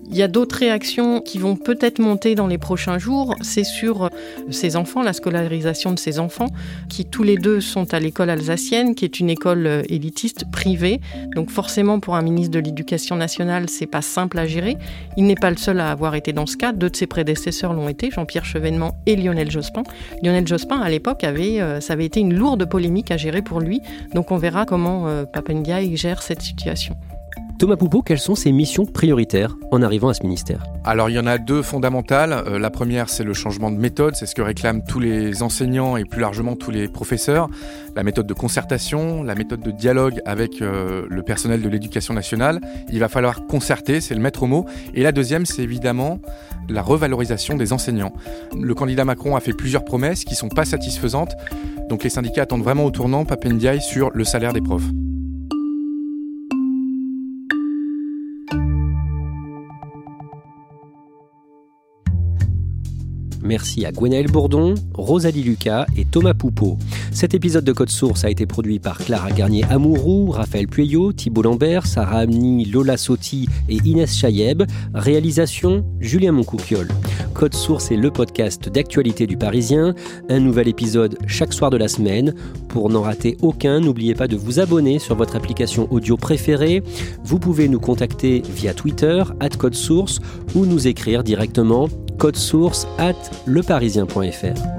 Il 0.08 0.16
y 0.16 0.22
a 0.22 0.28
d'autres 0.28 0.56
réactions 0.56 1.20
qui 1.20 1.38
vont 1.38 1.56
peut-être 1.56 1.98
monter 1.98 2.34
dans 2.34 2.46
les 2.46 2.58
prochains 2.58 2.98
jours. 2.98 3.34
C'est 3.42 3.64
sur 3.64 4.10
ces 4.50 4.76
enfants, 4.76 5.02
la 5.02 5.12
scolarisation 5.12 5.92
de 5.92 5.98
ces 5.98 6.18
enfants, 6.18 6.48
qui 6.88 7.04
tous 7.04 7.22
les 7.22 7.36
deux 7.36 7.60
sont 7.60 7.92
à 7.92 7.98
l'école 7.98 8.30
alsacienne, 8.30 8.94
qui 8.94 9.04
est 9.04 9.20
une 9.20 9.30
école 9.30 9.66
euh, 9.66 9.82
élitiste 9.88 10.50
privée. 10.50 11.00
Donc 11.34 11.50
forcément, 11.50 12.00
pour 12.00 12.14
un 12.16 12.22
ministre 12.22 12.52
de 12.52 12.60
l'Éducation 12.60 13.16
nationale, 13.16 13.68
c'est 13.68 13.86
pas 13.86 14.02
simple 14.02 14.38
à 14.38 14.46
gérer. 14.46 14.76
Il 15.16 15.24
n'est 15.24 15.34
pas 15.34 15.50
le 15.50 15.56
seul 15.56 15.80
à 15.80 15.90
avoir 15.90 16.14
été 16.14 16.32
dans 16.32 16.46
ce 16.46 16.56
cas. 16.56 16.72
Deux 16.72 16.90
de 16.90 16.96
ses 16.96 17.06
prédécesseurs 17.06 17.72
l'ont 17.72 17.88
été, 17.88 18.10
Jean-Pierre 18.10 18.44
Chevènement 18.44 18.96
et 19.06 19.16
Lionel 19.16 19.50
Jospin. 19.50 19.82
Lionel 20.22 20.46
Jospin, 20.46 20.80
à 20.80 20.88
l'époque, 20.88 21.24
avait, 21.24 21.60
euh, 21.60 21.80
ça 21.80 21.94
avait 21.94 22.06
été 22.06 22.20
une 22.20 22.34
lourde 22.34 22.68
polémique 22.68 23.10
à 23.10 23.16
gérer 23.16 23.42
pour 23.42 23.60
lui. 23.60 23.80
Donc 24.14 24.30
on 24.30 24.36
verra 24.36 24.66
comment 24.66 25.08
euh, 25.08 25.24
Papendiaï 25.24 25.96
gère 25.96 26.22
cette 26.22 26.42
situation. 26.42 26.96
Thomas 27.58 27.76
Poupeau, 27.76 28.02
quelles 28.02 28.18
sont 28.18 28.34
ses 28.34 28.52
missions 28.52 28.84
prioritaires 28.84 29.56
en 29.70 29.80
arrivant 29.80 30.08
à 30.08 30.14
ce 30.14 30.22
ministère? 30.22 30.62
Alors 30.84 31.08
il 31.08 31.16
y 31.16 31.18
en 31.18 31.26
a 31.26 31.38
deux 31.38 31.62
fondamentales. 31.62 32.32
Euh, 32.46 32.58
la 32.58 32.68
première, 32.68 33.08
c'est 33.08 33.24
le 33.24 33.32
changement 33.32 33.70
de 33.70 33.78
méthode, 33.78 34.14
c'est 34.14 34.26
ce 34.26 34.34
que 34.34 34.42
réclament 34.42 34.82
tous 34.86 35.00
les 35.00 35.42
enseignants 35.42 35.96
et 35.96 36.04
plus 36.04 36.20
largement 36.20 36.54
tous 36.54 36.70
les 36.70 36.86
professeurs. 36.86 37.48
La 37.94 38.02
méthode 38.02 38.26
de 38.26 38.34
concertation, 38.34 39.22
la 39.22 39.34
méthode 39.34 39.60
de 39.60 39.70
dialogue 39.70 40.20
avec 40.26 40.60
euh, 40.60 41.06
le 41.08 41.22
personnel 41.22 41.62
de 41.62 41.68
l'éducation 41.70 42.12
nationale. 42.12 42.60
Il 42.92 42.98
va 42.98 43.08
falloir 43.08 43.46
concerter, 43.46 44.02
c'est 44.02 44.14
le 44.14 44.20
maître 44.20 44.46
mot. 44.46 44.66
Et 44.92 45.02
la 45.02 45.12
deuxième, 45.12 45.46
c'est 45.46 45.62
évidemment 45.62 46.18
la 46.68 46.82
revalorisation 46.82 47.56
des 47.56 47.72
enseignants. 47.72 48.12
Le 48.60 48.74
candidat 48.74 49.06
Macron 49.06 49.34
a 49.34 49.40
fait 49.40 49.54
plusieurs 49.54 49.86
promesses 49.86 50.24
qui 50.24 50.34
ne 50.34 50.38
sont 50.38 50.50
pas 50.50 50.66
satisfaisantes. 50.66 51.34
Donc 51.88 52.04
les 52.04 52.10
syndicats 52.10 52.42
attendent 52.42 52.64
vraiment 52.64 52.84
au 52.84 52.90
tournant 52.90 53.24
Papendiaï 53.24 53.80
sur 53.80 54.10
le 54.12 54.24
salaire 54.24 54.52
des 54.52 54.60
profs. 54.60 54.90
Merci 63.46 63.86
à 63.86 63.92
Gwenaël 63.92 64.26
Bourdon, 64.26 64.74
Rosalie 64.94 65.44
Lucas 65.44 65.86
et 65.96 66.04
Thomas 66.04 66.34
Poupeau. 66.34 66.78
Cet 67.12 67.32
épisode 67.32 67.64
de 67.64 67.72
Code 67.72 67.90
Source 67.90 68.24
a 68.24 68.30
été 68.30 68.44
produit 68.44 68.80
par 68.80 68.98
Clara 68.98 69.30
Garnier-Amouroux, 69.30 70.32
Raphaël 70.32 70.66
Pueyo, 70.66 71.12
Thibault 71.12 71.42
Lambert, 71.42 71.86
Sarah 71.86 72.18
Amni, 72.18 72.64
Lola 72.64 72.96
Sotti 72.96 73.48
et 73.68 73.76
Inès 73.84 74.16
Chayeb. 74.16 74.64
Réalisation 74.94 75.84
Julien 76.00 76.32
Moncouquiol. 76.32 76.88
Code 77.34 77.54
Source 77.54 77.92
est 77.92 77.96
le 77.96 78.10
podcast 78.10 78.68
d'actualité 78.68 79.28
du 79.28 79.36
Parisien. 79.36 79.94
Un 80.28 80.40
nouvel 80.40 80.66
épisode 80.66 81.16
chaque 81.28 81.52
soir 81.52 81.70
de 81.70 81.76
la 81.76 81.86
semaine. 81.86 82.34
Pour 82.68 82.90
n'en 82.90 83.02
rater 83.02 83.36
aucun, 83.42 83.78
n'oubliez 83.78 84.14
pas 84.14 84.26
de 84.26 84.36
vous 84.36 84.58
abonner 84.58 84.98
sur 84.98 85.14
votre 85.14 85.36
application 85.36 85.86
audio 85.92 86.16
préférée. 86.16 86.82
Vous 87.22 87.38
pouvez 87.38 87.68
nous 87.68 87.80
contacter 87.80 88.42
via 88.56 88.74
Twitter, 88.74 89.22
at 89.38 89.50
Code 89.50 89.74
Source, 89.74 90.18
ou 90.56 90.66
nous 90.66 90.88
écrire 90.88 91.22
directement 91.22 91.88
code 92.18 92.36
source 92.36 92.84
at 92.98 93.16
leparisien.fr. 93.46 94.76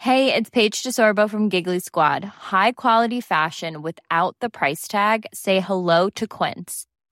Hey, 0.00 0.32
it's 0.32 0.48
Paige 0.48 0.82
DeSorbo 0.82 1.28
from 1.28 1.50
Giggly 1.50 1.80
Squad. 1.80 2.24
High 2.24 2.72
quality 2.72 3.20
fashion 3.20 3.82
without 3.82 4.36
the 4.40 4.48
price 4.48 4.88
tag. 4.88 5.26
Say 5.34 5.60
hello 5.60 6.08
to 6.10 6.26
Quince. 6.26 6.86